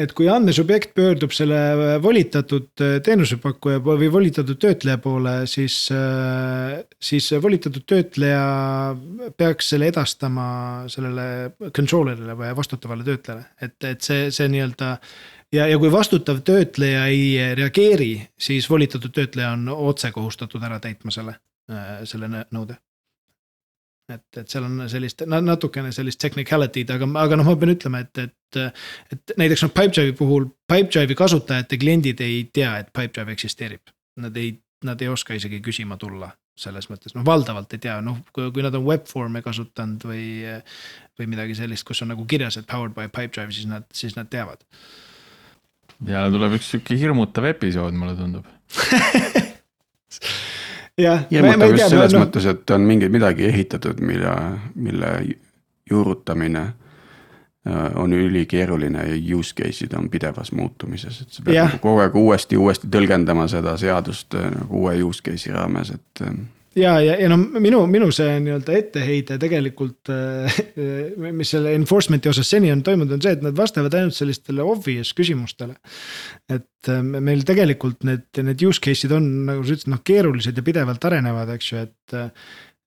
[0.03, 1.59] et kui andmesubjekt pöördub selle
[2.03, 2.70] volitatud
[3.05, 5.77] teenusepakkuja või volitatud töötleja poole, siis,
[7.11, 8.45] siis volitatud töötleja
[9.37, 10.47] peaks selle edastama
[10.93, 11.27] sellele
[11.77, 14.95] controller'ile või vastutavale töötlejale, et, et see, see nii-öelda
[15.59, 21.12] ja, ja kui vastutav töötleja ei reageeri, siis volitatud töötleja on otse kohustatud ära täitma
[21.12, 21.37] selle,
[22.09, 22.81] selle nõude
[24.14, 28.22] et, et seal on sellist natukene sellist technicality'd, aga, aga noh, ma pean ütlema, et,
[28.26, 28.60] et.
[29.14, 33.92] et näiteks noh, Pipedrive'i puhul, Pipedrive'i kasutajate kliendid ei tea, et Pipedrive eksisteerib.
[34.22, 34.54] Nad ei,
[34.84, 36.30] nad ei oska isegi küsima tulla
[36.62, 40.26] selles mõttes, noh valdavalt ei tea, noh kui, nad on webform'e kasutanud või.
[41.18, 44.28] või midagi sellist, kus on nagu kirjas, et powered by Pipedrive, siis nad, siis nad
[44.32, 44.64] teavad.
[46.08, 48.48] ja tuleb üks sihuke hirmutav episood, mulle tundub
[51.30, 52.22] hirmutav just selles no...
[52.24, 54.34] mõttes, et on mingi midagi ehitatud, mille,
[54.74, 55.12] mille
[55.90, 62.05] juurutamine äh, on ülikeeruline ja use case'id on pidevas muutumises, et sa pead nagu kogu
[62.05, 66.36] aeg uuesti, uuesti tõlgendama seda seadust äh, nagu uue use case'i raames, et äh,
[66.79, 70.59] ja, ja, ja no minu, minu see nii-öelda etteheide tegelikult, äh,
[71.29, 75.12] mis selle enforcement'i osas seni on toimunud, on see, et nad vastavad ainult sellistele obvious
[75.18, 75.77] küsimustele.
[76.51, 80.66] et äh, meil tegelikult need, need use case'id on, nagu sa ütlesid, noh keerulised ja
[80.66, 82.39] pidevalt arenevad, eks ju, et.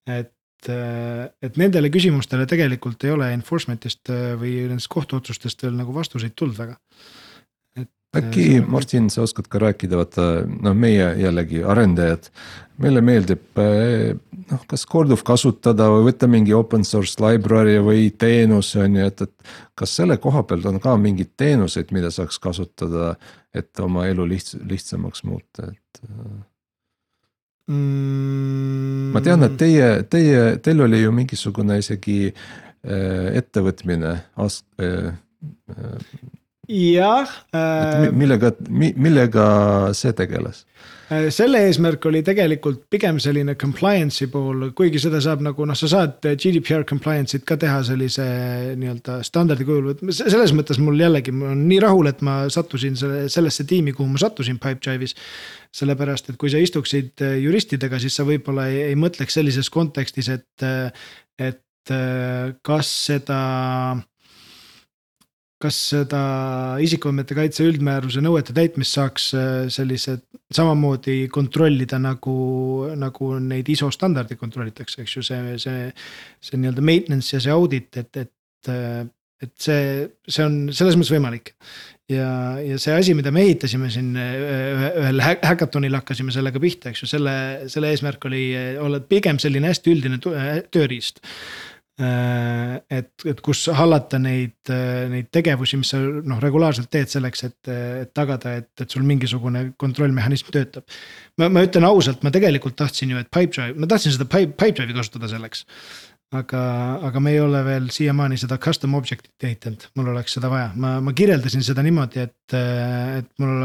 [0.05, 0.31] et,
[0.65, 4.09] et nendele küsimustele tegelikult ei ole enforcement'ist
[4.39, 6.79] või nendest kohtuotsustest veel nagu vastuseid tulnud väga
[8.19, 12.29] äkki Martin, sa oskad ka rääkida, vaata noh, meie jällegi arendajad,
[12.81, 14.15] meile meeldib eh,
[14.51, 19.55] noh, kas korduvkasutada või võtta mingi open source library või teenuse on ju, et, et.
[19.75, 23.15] kas selle koha pealt on ka mingeid teenuseid, mida saaks kasutada,
[23.55, 26.03] et oma elu lihts-, lihtsamaks muuta, et
[27.71, 29.11] mm.?
[29.15, 35.13] ma tean, et teie, teie, teil oli ju mingisugune isegi äh, ettevõtmine as- äh,.
[36.67, 38.11] Jah äh,.
[38.11, 39.45] millega, millega
[39.97, 40.65] see tegeles?
[41.05, 45.89] Äh, selle eesmärk oli tegelikult pigem selline compliance'i pool, kuigi seda saab nagu noh, sa
[45.91, 48.25] saad GDPR compliance'it ka teha sellise
[48.79, 53.27] nii-öelda standardi kujul, selles mõttes mul jällegi, ma olen nii rahul, et ma sattusin selle,
[53.29, 55.13] sellesse tiimi, kuhu ma sattusin Pipedrive'is.
[55.75, 60.31] sellepärast, et kui sa istuksid äh, juristidega, siis sa võib-olla ei, ei mõtleks sellises kontekstis,
[60.31, 60.65] et,
[61.37, 61.61] et
[62.65, 63.39] kas seda
[65.65, 66.21] kas seda
[66.83, 70.19] isikuandmete kaitse üldmääruse nõuete täitmist saaks äh, sellise
[70.53, 72.35] samamoodi kontrollida nagu,
[72.99, 75.89] nagu neid ISO standardeid kontrollitakse, eks ju, see, see.
[76.45, 79.03] see nii-öelda maintenance ja see audit, et, et, äh,
[79.41, 81.55] et see, see on selles mõttes võimalik.
[82.11, 82.29] ja,
[82.61, 87.09] ja see asi, mida me ehitasime siin äh, ühel häkatonil hakkasime sellega pihta, eks ju,
[87.09, 87.37] selle,
[87.73, 88.51] selle eesmärk oli
[88.81, 90.21] olla pigem selline hästi üldine
[90.69, 91.23] tööriist
[91.95, 97.69] et, et kus hallata neid, äh, neid tegevusi, mis sa noh, regulaarselt teed selleks, et,
[97.71, 100.83] et tagada, et, et sul mingisugune kontrollmehhanism töötab.
[101.39, 104.97] ma, ma ütlen ausalt, ma tegelikult tahtsin ju, et Pipedrive, ma tahtsin seda Pipe, Pipedrive'i
[104.97, 105.63] kasutada selleks.
[106.35, 106.61] aga,
[107.05, 110.97] aga me ei ole veel siiamaani seda custom object'it ehitanud, mul oleks seda vaja, ma,
[110.99, 112.55] ma kirjeldasin seda niimoodi, et,
[113.21, 113.61] et mul,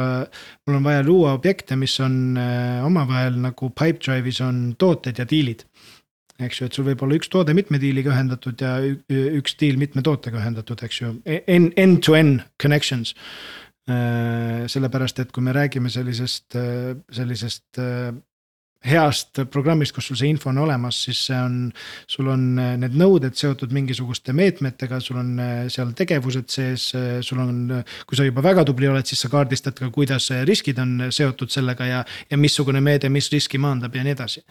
[0.69, 5.67] mul on vaja luua objekte, mis on äh, omavahel nagu Pipedrive'is on tooted ja diilid
[6.47, 8.77] eks ju, et sul võib olla üks toode mitme diiliga ühendatud ja
[9.41, 13.15] üks diil mitme tootega ühendatud, eks ju, end-to-end connections.
[13.91, 18.13] Äh, sellepärast, et kui me räägime sellisest, äh, sellisest äh,
[18.85, 21.57] heast programmist, kus sul see info on olemas, siis see on,
[22.09, 22.45] sul on
[22.81, 25.35] need nõuded seotud mingisuguste meetmetega, sul on
[25.73, 26.87] seal tegevused sees,
[27.27, 27.83] sul on.
[28.09, 31.91] kui sa juba väga tubli oled, siis sa kaardistad ka, kuidas riskid on seotud sellega
[31.91, 34.45] ja, ja missugune meede, mis riski maandab ja nii edasi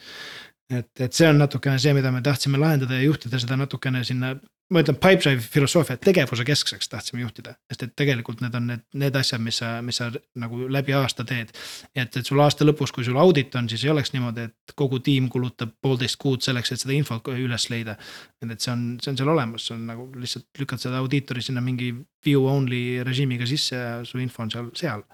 [0.70, 4.36] et, et see on natukene see, mida me tahtsime lahendada ja juhtida seda natukene sinna,
[4.70, 7.56] ma ütlen, Pipedrive filosoofia tegevuse keskseks tahtsime juhtida.
[7.72, 11.26] sest et tegelikult need on need, need asjad, mis sa, mis sa nagu läbi aasta
[11.26, 11.54] teed.
[11.96, 15.02] et, et sul aasta lõpus, kui sul audit on, siis ei oleks niimoodi, et kogu
[15.06, 17.98] tiim kulutab poolteist kuud selleks, et seda infot üles leida.
[18.42, 21.42] et, et see on, see on seal olemas, see on nagu lihtsalt lükkad seda audiitori
[21.42, 21.94] sinna mingi
[22.26, 25.08] view only režiimiga sisse ja su info on seal, seal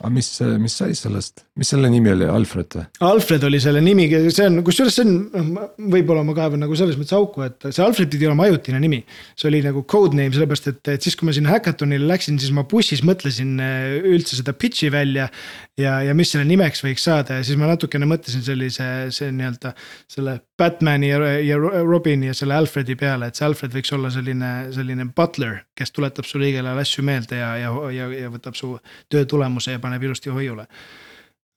[0.00, 0.28] aga mis,
[0.60, 2.86] mis sai sellest, mis selle nimi oli, Alfred või?
[3.04, 5.50] Alfred oli selle nimi, see on, kusjuures see on,
[5.92, 9.02] võib-olla ma kaevan nagu selles mõttes auku, et see Alfred pidi olema ajutine nimi.
[9.36, 12.54] see oli nagu code name, sellepärast et, et siis, kui ma sinna häkatonile läksin, siis
[12.56, 15.28] ma bussis mõtlesin äh, üldse seda pitch'i välja.
[15.76, 19.74] ja, ja mis selle nimeks võiks saada ja siis ma natukene mõtlesin sellise, see nii-öelda
[20.08, 24.54] selle Batman'i ja, ja Robini ja selle Alfredi peale, et see Alfred võiks olla selline,
[24.72, 28.74] selline butler, kes tuletab sulle igal ajal asju meelde ja, ja, ja, ja võtab su
[29.12, 30.64] töö tulemuse ja paneb ilusti hoiule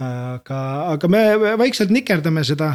[0.02, 0.60] aga,
[0.94, 1.22] aga me
[1.60, 2.70] vaikselt nikerdame seda,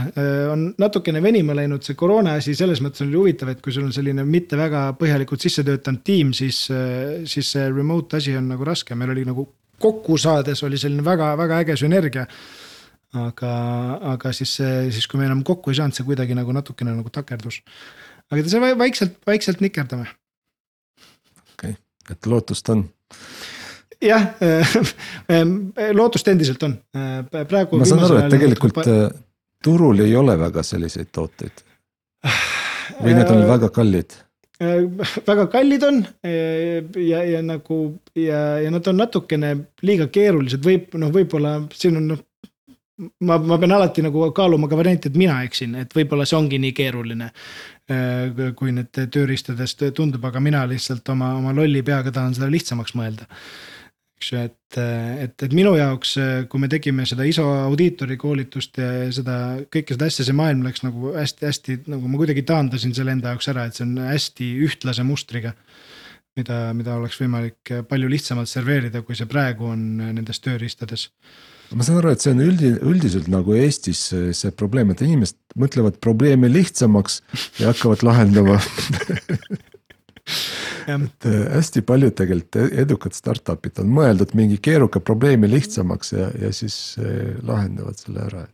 [0.52, 3.94] on natukene venima läinud see koroona asi, selles mõttes oli huvitav, et kui sul on
[3.94, 6.64] selline mitte väga põhjalikult sisse töötanud tiim, siis,
[7.28, 9.48] siis see remote asi on nagu raske, meil oli nagu
[9.78, 12.26] kokku saades oli selline väga-väga äge sünergia.
[13.14, 13.50] aga,
[14.12, 17.62] aga siis siis kui me enam kokku ei saanud, see kuidagi nagu natukene nagu takerdus.
[18.30, 20.06] aga see vaikselt, vaikselt nikerdame.
[21.54, 21.74] okei okay.,
[22.10, 22.88] et lootust on
[24.02, 24.28] jah,
[25.98, 26.76] lootust endiselt on,
[27.48, 27.80] praegu.
[27.80, 28.86] ma saan aru, et tegelikult pa...
[28.86, 29.10] Äh,
[29.64, 31.64] turul ei ole väga selliseid tooteid.
[33.02, 34.16] või need on väga kallid?
[34.58, 37.76] väga kallid on ja, ja nagu
[38.18, 39.52] ja, ja nad on natukene
[39.86, 42.24] liiga keerulised, võib noh, võib-olla siin on noh.
[43.22, 46.58] ma, ma pean alati nagu kaaluma ka varianti, et mina eksin, et võib-olla see ongi
[46.62, 47.32] nii keeruline.
[48.58, 53.24] kui nüüd tööriistadest tundub, aga mina lihtsalt oma, oma lolli peaga tahan seda lihtsamaks mõelda
[54.18, 54.78] eks ju, et,
[55.22, 56.16] et, et minu jaoks,
[56.50, 59.36] kui me tegime seda ISO audiitori koolitust ja seda
[59.70, 63.50] kõike seda asja, see maailm läks nagu hästi-hästi nagu ma kuidagi taandasin selle enda jaoks
[63.54, 65.54] ära, et see on hästi ühtlase mustriga.
[66.38, 71.08] mida, mida oleks võimalik palju lihtsamalt serveerida, kui see praegu on nendes tööriistades
[71.74, 75.98] ma saan aru, et see on üldi, üldiselt nagu Eestis see probleem, et inimesed mõtlevad
[76.04, 77.20] probleeme lihtsamaks
[77.58, 78.60] ja hakkavad lahendama
[80.88, 86.30] et äh, hästi paljud tegelikult e-, edukad startup'id on mõeldud mingi keeruka probleemi lihtsamaks ja,
[86.40, 88.46] ja siis äh, lahendavad selle ära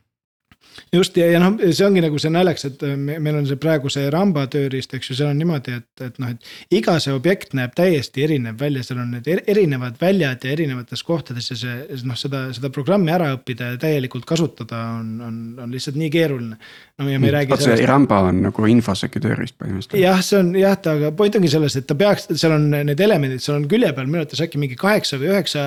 [0.93, 3.91] just ja, ja noh, see ongi nagu see naljakas, et äh, meil on see praegu
[3.93, 7.55] see ramba tööriist, eks ju, seal on niimoodi, et, et noh, et iga see objekt
[7.59, 12.19] näeb täiesti erinev välja, seal on need erinevad väljad ja erinevates kohtades ja see noh,
[12.19, 16.59] seda, seda programmi ära õppida ja täielikult kasutada on, on, on lihtsalt nii keeruline.
[16.99, 17.59] No ja me ei räägi.
[17.59, 19.99] see ramba on nagu infoseki tööriist põhimõtteliselt.
[19.99, 23.43] jah, see on jah, aga point ongi selles, et ta peaks, seal on need elemendid,
[23.43, 25.67] seal on külje peal minu arvates äkki mingi kaheksa või üheksa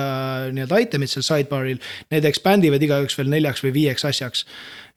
[0.56, 1.80] nii-öelda item'it seal sidebar'il.
[2.14, 4.46] Need expand ivad igaüks veel neljaks või viieks asjaks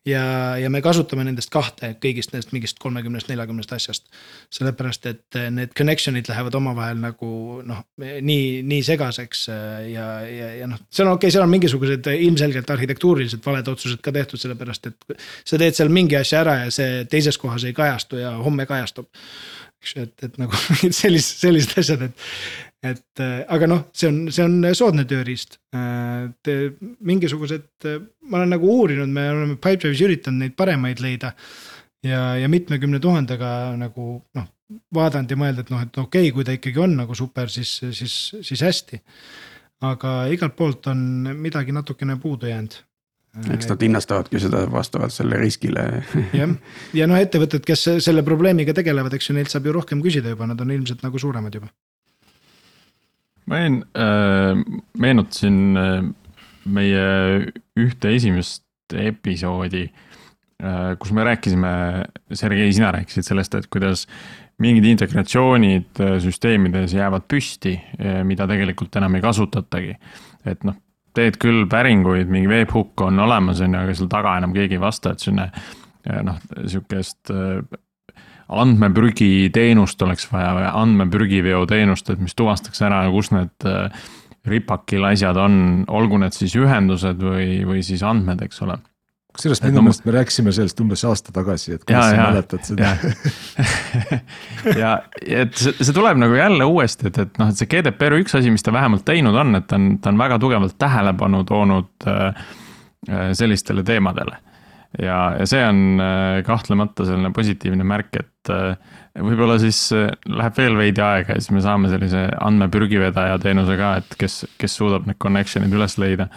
[0.08, 0.24] ja,
[0.58, 4.08] ja me kasutame nendest kahte kõigist nendest mingist kolmekümnest, neljakümnest asjast.
[4.54, 9.46] sellepärast, et need connection'id lähevad omavahel nagu noh, nii, nii segaseks
[9.92, 14.02] ja, ja, ja noh, seal on okei okay,, seal on mingisugused ilmselgelt arhitektuurilised valed otsused
[14.04, 15.18] ka tehtud, sellepärast et.
[15.46, 19.10] sa teed seal mingi asja ära ja see teises kohas ei kajastu ja homme kajastub
[19.82, 20.58] eks ju, et, et nagu
[21.02, 22.26] sellised, sellised asjad, et,
[22.92, 25.58] et äh, aga noh, see on, see on soodne tööriist.
[25.74, 26.64] et äh,
[27.08, 28.00] mingisugused, äh,
[28.30, 31.34] ma olen nagu uurinud, me oleme Pipedrive'is üritanud neid paremaid leida.
[32.06, 34.48] ja, ja mitmekümne tuhandega nagu noh,
[34.94, 37.80] vaadanud ja mõelnud, et noh, et okei okay,, kui ta ikkagi on nagu super, siis,
[37.98, 39.02] siis, siis hästi.
[39.82, 41.02] aga igalt poolt on
[41.42, 42.78] midagi natukene puudu jäänud
[43.32, 45.86] eks nad hinnastavadki seda vastavalt selle riskile.
[46.36, 46.56] jah,
[46.98, 50.50] ja noh, ettevõtted, kes selle probleemiga tegelevad, eks ju, neilt saab ju rohkem küsida juba,
[50.50, 51.72] nad on ilmselt nagu suuremad juba.
[53.48, 54.60] ma jäin äh,,
[55.00, 55.96] meenutasin äh,
[56.66, 57.08] meie
[57.80, 61.74] ühte esimest episoodi äh,, kus me rääkisime,
[62.36, 64.06] Sergei, sina rääkisid sellest, et kuidas
[64.62, 69.96] mingid integratsioonid äh, süsteemides jäävad püsti, äh, mida tegelikult enam ei kasutatagi.
[70.46, 70.76] et noh,
[71.18, 74.84] teed küll päringuid, mingi webhook on olemas, on ju, aga seal taga enam keegi ei
[74.84, 75.49] vasta, et selline
[76.26, 77.59] noh, sihukest äh,
[78.51, 84.09] andmeprügi teenust oleks vaja või andmeprügiveo teenust, et mis tuvastaks ära, kus need äh,
[84.49, 85.59] ripakil asjad on,
[85.91, 88.80] olgu need siis ühendused või, või siis andmed, eks ole
[89.36, 92.92] kusjuures minu meelest me rääkisime sellest umbes aasta tagasi, et kuidas sa mäletad seda.
[94.76, 98.18] ja, ja et see, see tuleb nagu jälle uuesti, et, et noh, et see GDPR
[98.20, 101.44] üks asi, mis ta vähemalt teinud on, et ta on, ta on väga tugevalt tähelepanu
[101.48, 102.46] toonud äh,
[103.08, 104.38] äh, sellistele teemadele.
[105.00, 110.60] ja, ja see on äh, kahtlemata selline positiivne märk, et äh, võib-olla siis äh, läheb
[110.60, 115.08] veel veidi aega ja siis me saame sellise andmepürgivedaja teenuse ka, et kes, kes suudab
[115.08, 116.28] need connection'id üles leida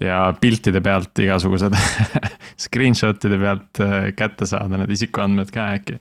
[0.00, 1.76] ja piltide pealt igasugused
[2.64, 5.98] screenshot'ide pealt äh, kätte saada need isikuandmed ka äkki.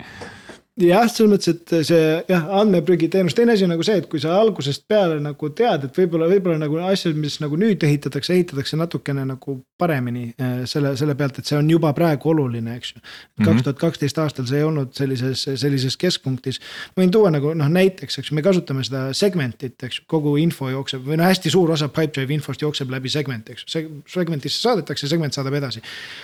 [0.80, 4.38] Jah, selles mõttes, et see jah, andmeprügiteenus, teine asi on nagu see, et kui sa
[4.40, 9.26] algusest peale nagu tead, et võib-olla, võib-olla nagu asjad, mis nagu nüüd ehitatakse, ehitatakse natukene
[9.28, 13.02] nagu paremini äh, selle, selle pealt, et see on juba praegu oluline, eks ju.
[13.02, 13.48] Mhm.
[13.50, 16.62] kaks tuhat kaksteist aastal see ei olnud sellises, sellises keskpunktis.
[16.96, 20.72] ma võin tuua nagu noh, näiteks, eks me kasutame seda segment'it, eks ju, kogu info
[20.72, 25.12] jookseb või no hästi suur osa Pipedrive infost jookseb läbi segment'i, eks ju, segment'isse saadetakse,
[25.12, 25.84] segment saadab edasi.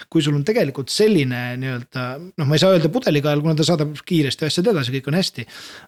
[0.10, 3.98] kui sul on tegelikult selline nii-öelda noh, ma ei saa öelda pudelikael, kuna ta saadab
[4.08, 5.48] kiiresti asjad edasi, kõik on hästi.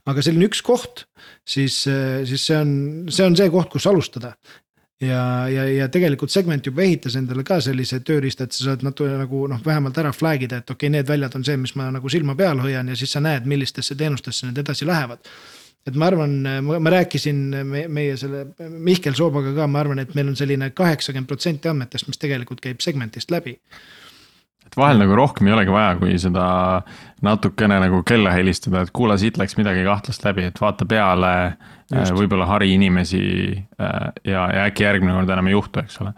[0.09, 1.05] aga selline üks koht,
[1.45, 2.73] siis, siis see on,
[3.13, 4.33] see on see koht, kus alustada.
[5.01, 9.13] ja, ja, ja tegelikult segment juba ehitas endale ka sellise tööriista, et sa saad natuke
[9.21, 11.87] nagu noh, vähemalt ära flag ida, et okei okay,, need väljad on see, mis ma
[11.93, 15.23] nagu silma peal hoian ja siis sa näed, millistesse teenustesse need edasi lähevad
[15.87, 16.33] et ma arvan,
[16.65, 21.71] ma rääkisin meie selle Mihkel Soobaga ka, ma arvan, et meil on selline kaheksakümmend protsenti
[21.71, 23.55] andmetest, mis tegelikult käib segmentist läbi
[24.69, 26.45] et vahel nagu rohkem ei olegi vaja, kui seda
[27.25, 31.33] natukene nagu kella helistada, et kuule, siit läks midagi kahtlast läbi, et vaata peale.
[31.89, 33.23] võib-olla hari inimesi
[33.57, 36.13] äh, ja, ja äkki järgmine kord enam ei juhtu, eks ole.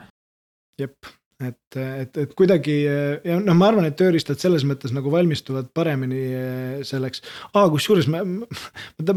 [0.81, 1.13] jep
[1.47, 6.21] et, et, et kuidagi ja noh, ma arvan, et tööriistad selles mõttes nagu valmistuvad paremini
[6.21, 7.67] eh, selleks ah,.
[7.71, 8.47] kusjuures ma, ma,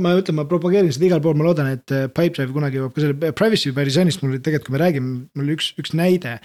[0.07, 3.05] ma ütlen, ma propageerin seda igal pool, ma loodan, et eh, Pipedrive kunagi jõuab ka
[3.05, 6.39] selle privacy by design'ist mul tegelikult, kui me räägime, mul üks, üks näide.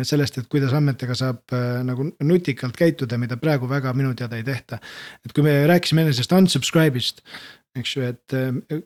[0.00, 1.52] sellest, et kuidas andmetega saab
[1.84, 4.78] nagu nutikalt käituda, mida praegu väga minu teada ei tehta.
[5.26, 7.20] et kui me rääkisime enne sellest unsubscribe'ist,
[7.76, 8.80] eks ju, et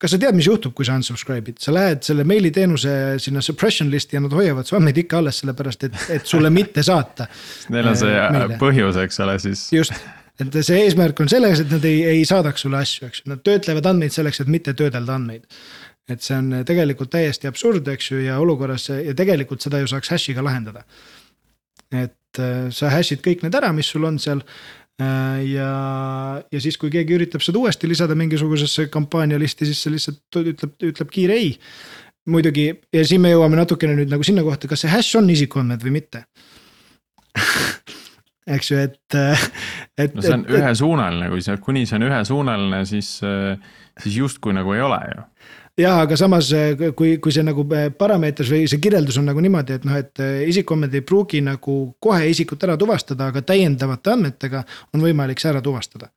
[0.00, 4.16] kas sa tead, mis juhtub, kui sa unsubscribe'id, sa lähed selle meiliteenuse sinna suppression list'i
[4.16, 7.28] ja nad hoiavad su andmeid ikka alles, sellepärast et, et sulle mitte saata.
[7.74, 8.56] Neil on see äh, meile.
[8.60, 9.66] põhjus, eks ole, siis.
[9.76, 9.96] just,
[10.40, 13.44] et see eesmärk on selles, et nad ei, ei saadaks sulle asju, eks ju, nad
[13.44, 15.44] töötlevad andmeid selleks, et mitte töödelda andmeid.
[16.10, 20.10] et see on tegelikult täiesti absurd, eks ju, ja olukorras ja tegelikult seda ju saaks
[20.10, 20.86] hash'iga lahendada.
[21.92, 24.40] et äh, sa hash'id kõik need ära, mis sul on seal
[25.00, 25.70] ja,
[26.52, 31.12] ja siis, kui keegi üritab seda uuesti lisada mingisugusesse kampaanialisti, siis see lihtsalt ütleb, ütleb
[31.12, 31.54] kiire ei.
[32.30, 35.82] muidugi ja siin me jõuame natukene nüüd nagu sinna kohta, kas see hash on isikuandmed
[35.86, 36.24] või mitte
[38.56, 39.18] eks ju, et,
[39.96, 40.14] et.
[40.14, 43.14] no see on ühesuunaline, kui see, kuni see on ühesuunaline, siis,
[44.04, 45.26] siis justkui nagu ei ole ju
[45.80, 49.42] jah, aga samas eh, kui, kui see nagu eh, parameetris või see kirjeldus on nagu
[49.44, 54.14] niimoodi, et noh, et eh, isikuandmed ei pruugi nagu kohe isikut ära tuvastada, aga täiendavate
[54.14, 54.64] andmetega
[54.94, 56.10] on võimalik see ära tuvastada.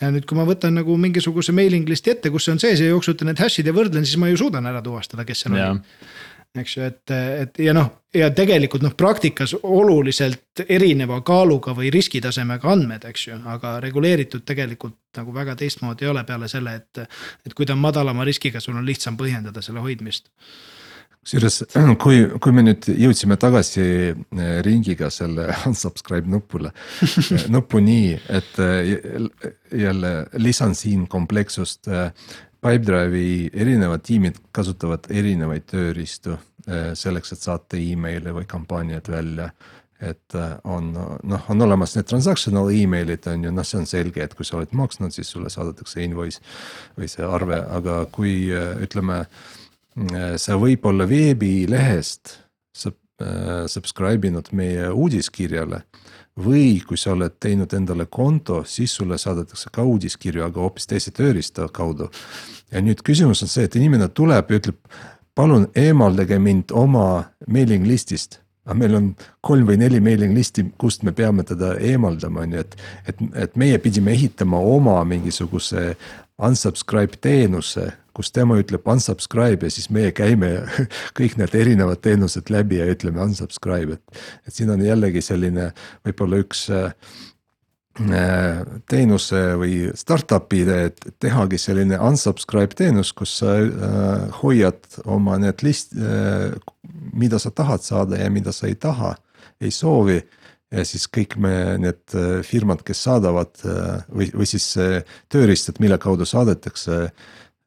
[0.00, 2.88] ja nüüd, kui ma võtan nagu mingisuguse mailing list'i ette, kus see on sees ja
[2.88, 5.82] jooksutan need hash'id ja võrdlen, siis ma ju suudan ära tuvastada, kes seal on
[6.58, 12.72] eks ju, et, et ja noh, ja tegelikult noh, praktikas oluliselt erineva kaaluga või riskitasemega
[12.72, 17.06] andmed, eks ju, aga reguleeritud tegelikult nagu väga teistmoodi ei ole peale selle, et.
[17.46, 20.30] et kui ta on madalama riskiga, sul on lihtsam põhjendada selle hoidmist
[21.20, 21.62] kusjuures,
[22.02, 26.72] kui, kui me nüüd jõudsime tagasi eh, ringiga selle unsubscribe nupule
[27.52, 28.94] nuppu nii, et eh,
[29.84, 31.90] jälle lisan siin komplekssust
[32.60, 36.34] Pipedrive'i erinevad tiimid kasutavad erinevaid tööriistu
[36.68, 39.50] eh, selleks, et saata email'e või kampaaniaid välja.
[40.00, 44.22] et eh, on noh, on olemas need transactional email'id on ju, noh, see on selge,
[44.24, 46.40] et kui sa oled maksnud, siis sulle saadetakse invoice
[46.96, 49.24] või see arve, aga kui eh, ütleme.
[50.38, 52.36] sa võib-olla veebilehest
[53.68, 55.82] subscribe inud meie uudiskirjale
[56.44, 61.14] või kui sa oled teinud endale konto, siis sulle saadetakse ka uudiskirju, aga hoopis teise
[61.14, 62.10] tööriista kaudu.
[62.72, 64.78] ja nüüd küsimus on see, et inimene tuleb ja ütleb,
[65.34, 69.06] palun eemaldage mind oma mailing list'ist aga meil on
[69.40, 72.76] kolm või neli mailing list'i, kust me peame teda eemaldama, on ju, et,
[73.08, 75.94] et, et meie pidime ehitama oma mingisuguse
[76.40, 80.52] unsubscribe teenuse, kus tema ütleb unsubscribe ja siis meie käime
[81.18, 84.22] kõik need erinevad teenused läbi ja ütleme unsubscribe, et.
[84.46, 85.70] et siin on jällegi selline
[86.06, 86.94] võib-olla üks äh,
[88.90, 95.64] teenuse või startup'i idee, et tehagi selline unsubscribe teenus, kus sa äh, hoiad oma need
[95.66, 96.50] list äh,,
[97.12, 99.14] mida sa tahad saada ja mida sa ei taha,
[99.60, 100.20] ei soovi
[100.70, 101.52] ja siis kõik me
[101.82, 102.14] need
[102.46, 103.58] firmad, kes saadavad
[104.14, 104.68] või, või siis
[105.32, 107.08] tööriistad, mille kaudu saadetakse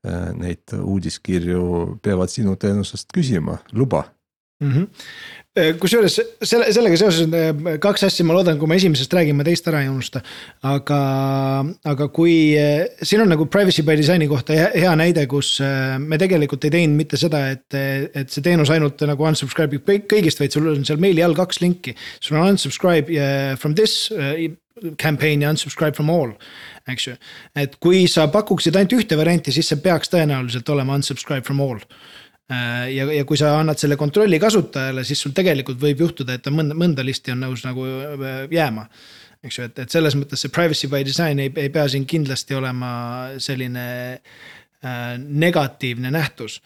[0.03, 4.03] neid uudiskirju, peavad sinu teenusest küsima luba
[4.63, 4.71] mm.
[4.71, 5.77] -hmm.
[5.79, 9.67] kusjuures selle, sellega seoses on kaks asja, ma loodan, kui ma esimesest räägin, ma teist
[9.69, 10.21] ära ei unusta.
[10.63, 10.99] aga,
[11.93, 12.55] aga kui
[13.01, 15.55] siin on nagu privacy by design'i kohta hea, hea näide, kus
[15.99, 17.79] me tegelikult ei teinud mitte seda, et,
[18.13, 21.61] et see teenus ainult nagu unsubscribe ib kõigist, vaid sul on seal meili all kaks
[21.61, 21.95] linki.
[22.19, 23.23] sul on unsubscribe
[23.59, 24.11] from this
[24.99, 26.33] campaign ja unsubscribe from all,
[26.89, 27.15] eks ju.
[27.55, 31.81] et kui sa pakuksid ainult ühte varianti, siis see peaks tõenäoliselt olema unsubscribe from all
[32.51, 36.43] Äh, ja, ja kui sa annad selle kontrolli kasutajale, siis sul tegelikult võib juhtuda, et
[36.43, 38.87] ta mõnda, mõnda listi on nõus nagu äh, jääma.
[39.43, 42.55] eks ju, et, et selles mõttes see privacy by design ei, ei pea siin kindlasti
[42.55, 42.89] olema
[43.43, 43.85] selline
[44.19, 46.59] äh, negatiivne nähtus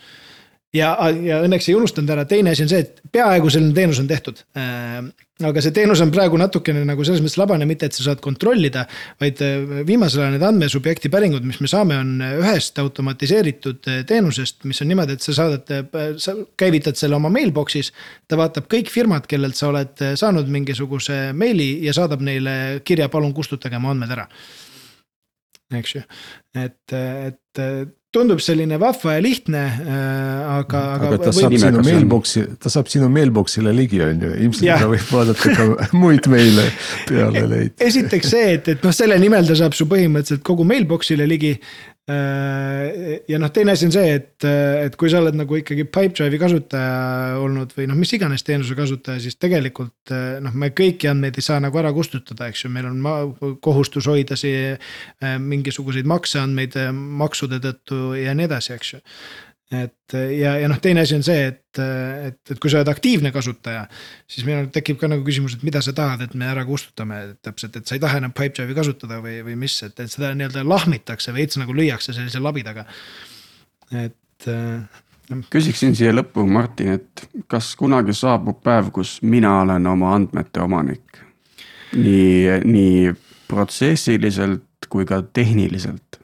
[0.74, 4.10] ja, ja õnneks ei unustanud ära, teine asi on see, et peaaegu selline teenus on
[4.10, 5.00] tehtud äh,
[5.46, 8.88] aga see teenus on praegu natukene nagu selles mõttes labane, mitte et sa saad kontrollida,
[9.22, 14.64] vaid äh, viimasel ajal need andmesubjekti päringud, mis me saame, on ühest automatiseeritud äh, teenusest,
[14.70, 17.94] mis on niimoodi, et sa saadad, äh, sa käivitad selle oma mailbox'is.
[18.28, 23.36] ta vaatab kõik firmad, kellelt sa oled saanud mingisuguse meili ja saadab neile kirja, palun
[23.38, 24.26] kustutage mu andmed ära
[25.76, 26.04] eks ju,
[26.56, 27.64] et, et
[28.16, 31.10] tundub selline vahva ja lihtne äh,, aga, aga.
[31.10, 34.78] aga ta saab sinu mailbox'i, ta saab sinu mailbox'ile ligi, on ju, ilmselt ja.
[34.82, 35.68] ta võib vaadata ka
[36.02, 36.70] muid meile
[37.10, 37.76] peale neid.
[37.84, 41.58] esiteks see, et, et noh, selle nimel ta saab su põhimõtteliselt kogu mailbox'ile ligi.
[42.08, 46.40] Äh, ja noh, teine asi on see, et, et kui sa oled nagu ikkagi Pipedrive'i
[46.40, 51.36] kasutaja olnud või noh, mis iganes teenuse kasutaja, siis tegelikult äh, noh, me kõiki andmeid
[51.36, 56.80] ei saa nagu ära kustutada, eks ju, meil on kohustus hoida siia äh, mingisuguseid makseandmeid
[56.96, 59.04] maksude tõttu ja nii edasi, eks ju
[59.72, 63.34] et ja, ja noh, teine asi on see, et, et, et kui sa oled aktiivne
[63.36, 63.84] kasutaja,
[64.30, 67.76] siis meil tekib ka nagu küsimus, et mida sa tahad, et me ära kustutame täpselt,
[67.76, 71.36] et sa ei taha enam Pipedrive'i kasutada või, või mis, et, et seda nii-öelda lahmitakse
[71.36, 72.88] veits nagu lüüakse sellise labidaga.
[73.92, 75.42] et no..
[75.52, 81.24] küsiksin siia lõppu, Martin, et kas kunagi saabub päev, kus mina olen oma andmete omanik?
[81.98, 83.14] nii, nii
[83.48, 86.17] protsessiliselt kui ka tehniliselt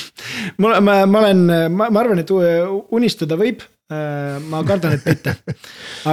[0.60, 5.34] mul, ma, ma olen, ma, ma arvan, et unistada võib äh, ma kardan, et mitte.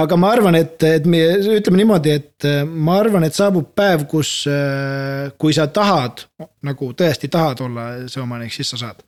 [0.00, 1.20] aga ma arvan, et, et me
[1.58, 6.24] ütleme niimoodi, et äh, ma arvan, et saabub päev, kus, äh, kui sa tahad
[6.66, 9.04] nagu tõesti tahad olla see omanik, siis sa saad.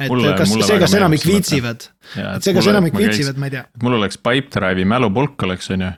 [0.00, 3.66] et mulle, kas see, kas enamik viitsivad, et see, kas enamik viitsivad, ma ei tea.
[3.82, 5.92] mul oleks Pipedrive'i mälupulk oleks, on ju.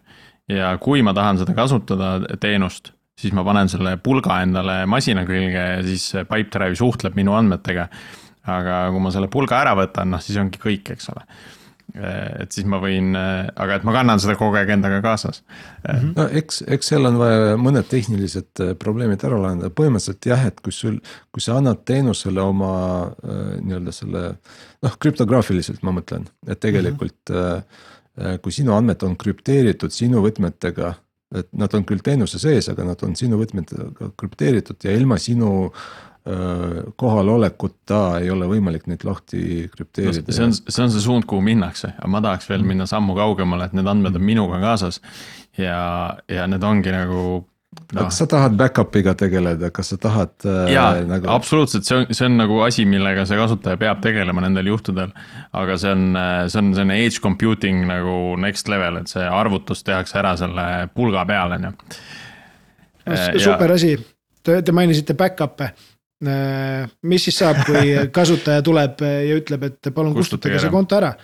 [0.58, 5.64] ja kui ma tahan seda kasutada, teenust siis ma panen selle pulga endale masina külge
[5.76, 7.88] ja siis Pipedrive suhtleb minu andmetega
[8.42, 11.26] aga kui ma selle pulga ära võtan, noh siis ongi kõik, eks ole
[11.92, 15.90] et siis ma võin, aga et ma kannan seda kogu aeg endaga kaasas mm.
[15.92, 16.12] -hmm.
[16.16, 20.60] no eks, eks seal on vaja mõned tehnilised äh, probleemid ära lahendada, põhimõtteliselt jah, et
[20.64, 20.98] kui sul,
[21.32, 22.72] kui sa annad teenusele oma
[23.12, 24.22] äh, nii-öelda selle.
[24.82, 28.38] noh, krüptograafiliselt ma mõtlen, et tegelikult mm -hmm.
[28.42, 30.94] kui sinu andmed on krüpteeritud sinu võtmetega.
[31.34, 35.70] Et nad on küll teenuse sees, aga nad on sinu võtmetega krüpteeritud ja ilma sinu
[36.96, 40.34] kohalolekuta ei ole võimalik neid lahti krüpteerida no,.
[40.36, 43.66] see on, see on see suund, kuhu minnakse, aga ma tahaks veel minna sammu kaugemale,
[43.66, 45.00] et need andmed on minuga kaasas.
[45.58, 47.42] ja, ja need ongi nagu
[47.92, 48.04] no..
[48.04, 50.72] kas sa tahad back-up'iga tegeleda, kas sa tahad äh,?
[50.74, 54.72] jaa nagu..., absoluutselt, see on, see on nagu asi, millega see kasutaja peab tegelema nendel
[54.72, 55.12] juhtudel.
[55.58, 56.18] aga see on,
[56.52, 60.66] see on selline edge computing nagu next level, et see arvutus tehakse ära selle
[60.96, 61.72] pulga peal, on ju.
[63.42, 63.96] super asi,
[64.44, 65.72] te, te mainisite back-up'e.
[66.22, 71.16] Äh, mis siis saab, kui kasutaja tuleb ja ütleb, et palun kustutage see konto ära,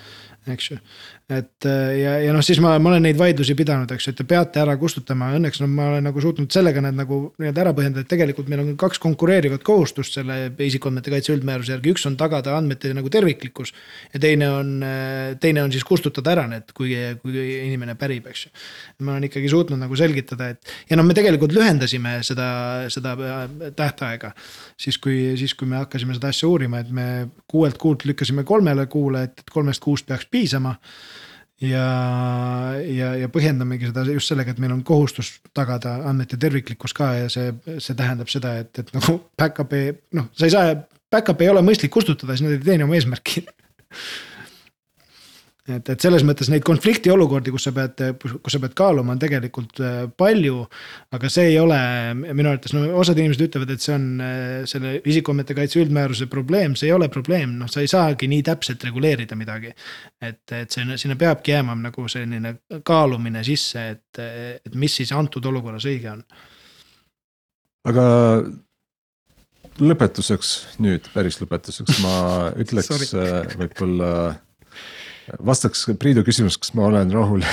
[0.51, 0.81] eks ju
[1.29, 4.17] et äh, ja, ja noh, siis ma, ma olen neid vaidlusi pidanud, eks ju, et
[4.23, 7.75] te peate ära kustutama, õnneks no ma olen nagu suutnud sellega need nagu nii-öelda ära
[7.77, 12.17] põhjendada, et tegelikult meil on kaks konkureerivat kohustust selle isikuandmete kaitse üldmääruse järgi, üks on
[12.21, 13.75] tagada andmete nagu terviklikkus.
[14.15, 18.47] ja teine on, äh, teine on siis kustutada ära need, kui, kui inimene pärib, eks
[18.47, 18.55] ju.
[19.05, 22.49] ma olen ikkagi suutnud nagu selgitada, et ja noh, me tegelikult lühendasime seda,
[22.89, 23.45] seda äh,
[23.77, 24.33] tähtaega.
[24.81, 28.89] siis kui, siis kui me hakkasime seda asja uurima, et me kuuelt kuult lükkasime kolmele
[28.89, 30.79] kuule, et kolmest kuust peaks piisama
[31.65, 31.87] ja,
[32.85, 37.29] ja, ja põhjendamegi seda just sellega, et meil on kohustus tagada andmete terviklikkus ka ja
[37.33, 37.53] see,
[37.83, 39.83] see tähendab seda, et, et nagu back-up'i
[40.19, 40.79] noh, sa ei saa,
[41.13, 43.45] back-up'i ei ole mõistlik kustutada, siis nad ei teeni oma eesmärki
[45.69, 49.21] et, et selles mõttes neid konflikti olukordi, kus sa pead, kus sa pead kaaluma, on
[49.23, 50.65] tegelikult äh, palju.
[51.15, 51.79] aga see ei ole
[52.17, 56.77] minu arvates, no osad inimesed ütlevad, et see on äh, selle isikuandmete kaitse üldmääruse probleem,
[56.79, 59.75] see ei ole probleem, noh, sa ei saagi nii täpselt reguleerida midagi.
[60.21, 62.57] et, et sinna, sinna peabki jääma nagu selline
[62.87, 64.23] kaalumine sisse, et,
[64.65, 66.25] et mis siis antud olukorras õige on.
[67.89, 68.09] aga
[69.79, 70.53] lõpetuseks
[70.83, 72.15] nüüd, päris lõpetuseks ma
[72.63, 74.11] ütleks äh, võib-olla
[75.47, 77.45] vastaks Priidu küsimusele, kas ma olen rahul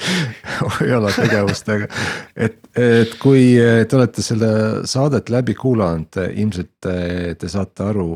[0.80, 1.88] Ojala tegevustega.
[2.36, 4.50] et, et kui te olete selle
[4.90, 6.98] saadet läbi kuulanud, ilmselt te,
[7.38, 8.12] te saate aru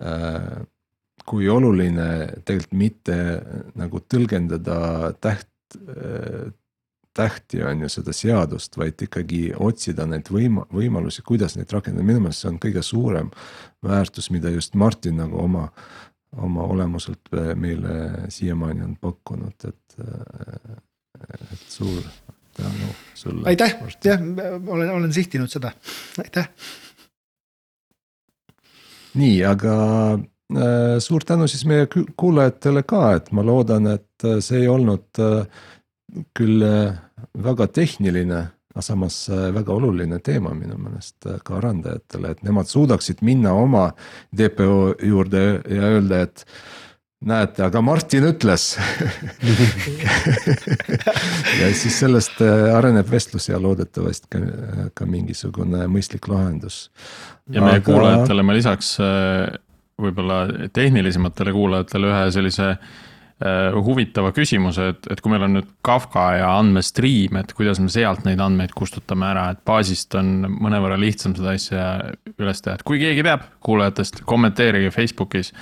[0.00, 0.62] äh,.
[1.22, 3.16] kui oluline tegelikult mitte
[3.78, 6.50] nagu tõlgendada täht äh,,
[7.14, 12.22] tähti on ju seda seadust, vaid ikkagi otsida neid võima-, võimalusi, kuidas neid rakendada, minu
[12.24, 13.28] meelest see on kõige suurem
[13.84, 15.66] väärtus, mida just Martin nagu oma
[16.36, 19.96] oma olemuselt meile siiamaani on pakkunud, et,
[21.52, 22.00] et suur
[22.56, 23.48] tänu sulle.
[23.48, 24.20] aitäh, jah,
[24.66, 25.72] olen, olen sihtinud seda,
[26.20, 26.48] aitäh.
[29.14, 29.76] nii, aga
[30.56, 35.46] äh, suur tänu siis meie kuulajatele ka, et ma loodan, et see ei olnud äh,
[36.36, 36.98] küll äh,
[37.44, 42.70] väga tehniline aga samas äh, väga oluline teema minu meelest äh, ka arendajatele, et nemad
[42.70, 43.90] suudaksid minna oma
[44.32, 46.46] DPO juurde ja öelda, et
[47.22, 48.70] näete, aga Martin ütles
[51.60, 54.42] ja siis sellest äh, areneb vestlus ja loodetavasti ka,
[54.96, 56.88] ka mingisugune mõistlik lahendus.
[57.52, 57.86] ja meie aga...
[57.92, 58.96] kuulajatele ma lisaks
[60.02, 63.10] võib-olla tehnilisematele kuulajatele ühe sellise äh, Äh,
[63.82, 68.26] huvitava küsimuse, et, et kui meil on nüüd Kafka ja andmestriim, et kuidas me sealt
[68.26, 71.86] neid andmeid kustutame ära, et baasist on mõnevõrra lihtsam seda asja
[72.36, 75.52] üles teha, et kui keegi teab kuulajatest, kommenteerige Facebookis,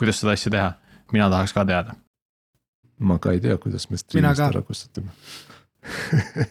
[0.00, 0.70] kuidas seda asja teha.
[1.12, 1.94] mina tahaks ka teada.
[2.98, 5.12] ma ka ei tea, kuidas me striimist ära kustutame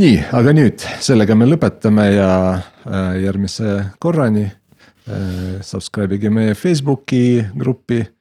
[0.00, 5.60] nii, aga nüüd sellega me lõpetame ja äh, järgmise korrani äh,.
[5.60, 8.19] Subscribe ige meie Facebooki gruppi Äh,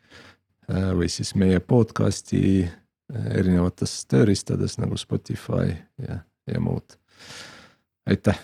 [0.70, 6.98] või siis meie podcast'i äh, erinevates tööriistades nagu Spotify ja, ja muud.
[8.10, 8.40] aitäh.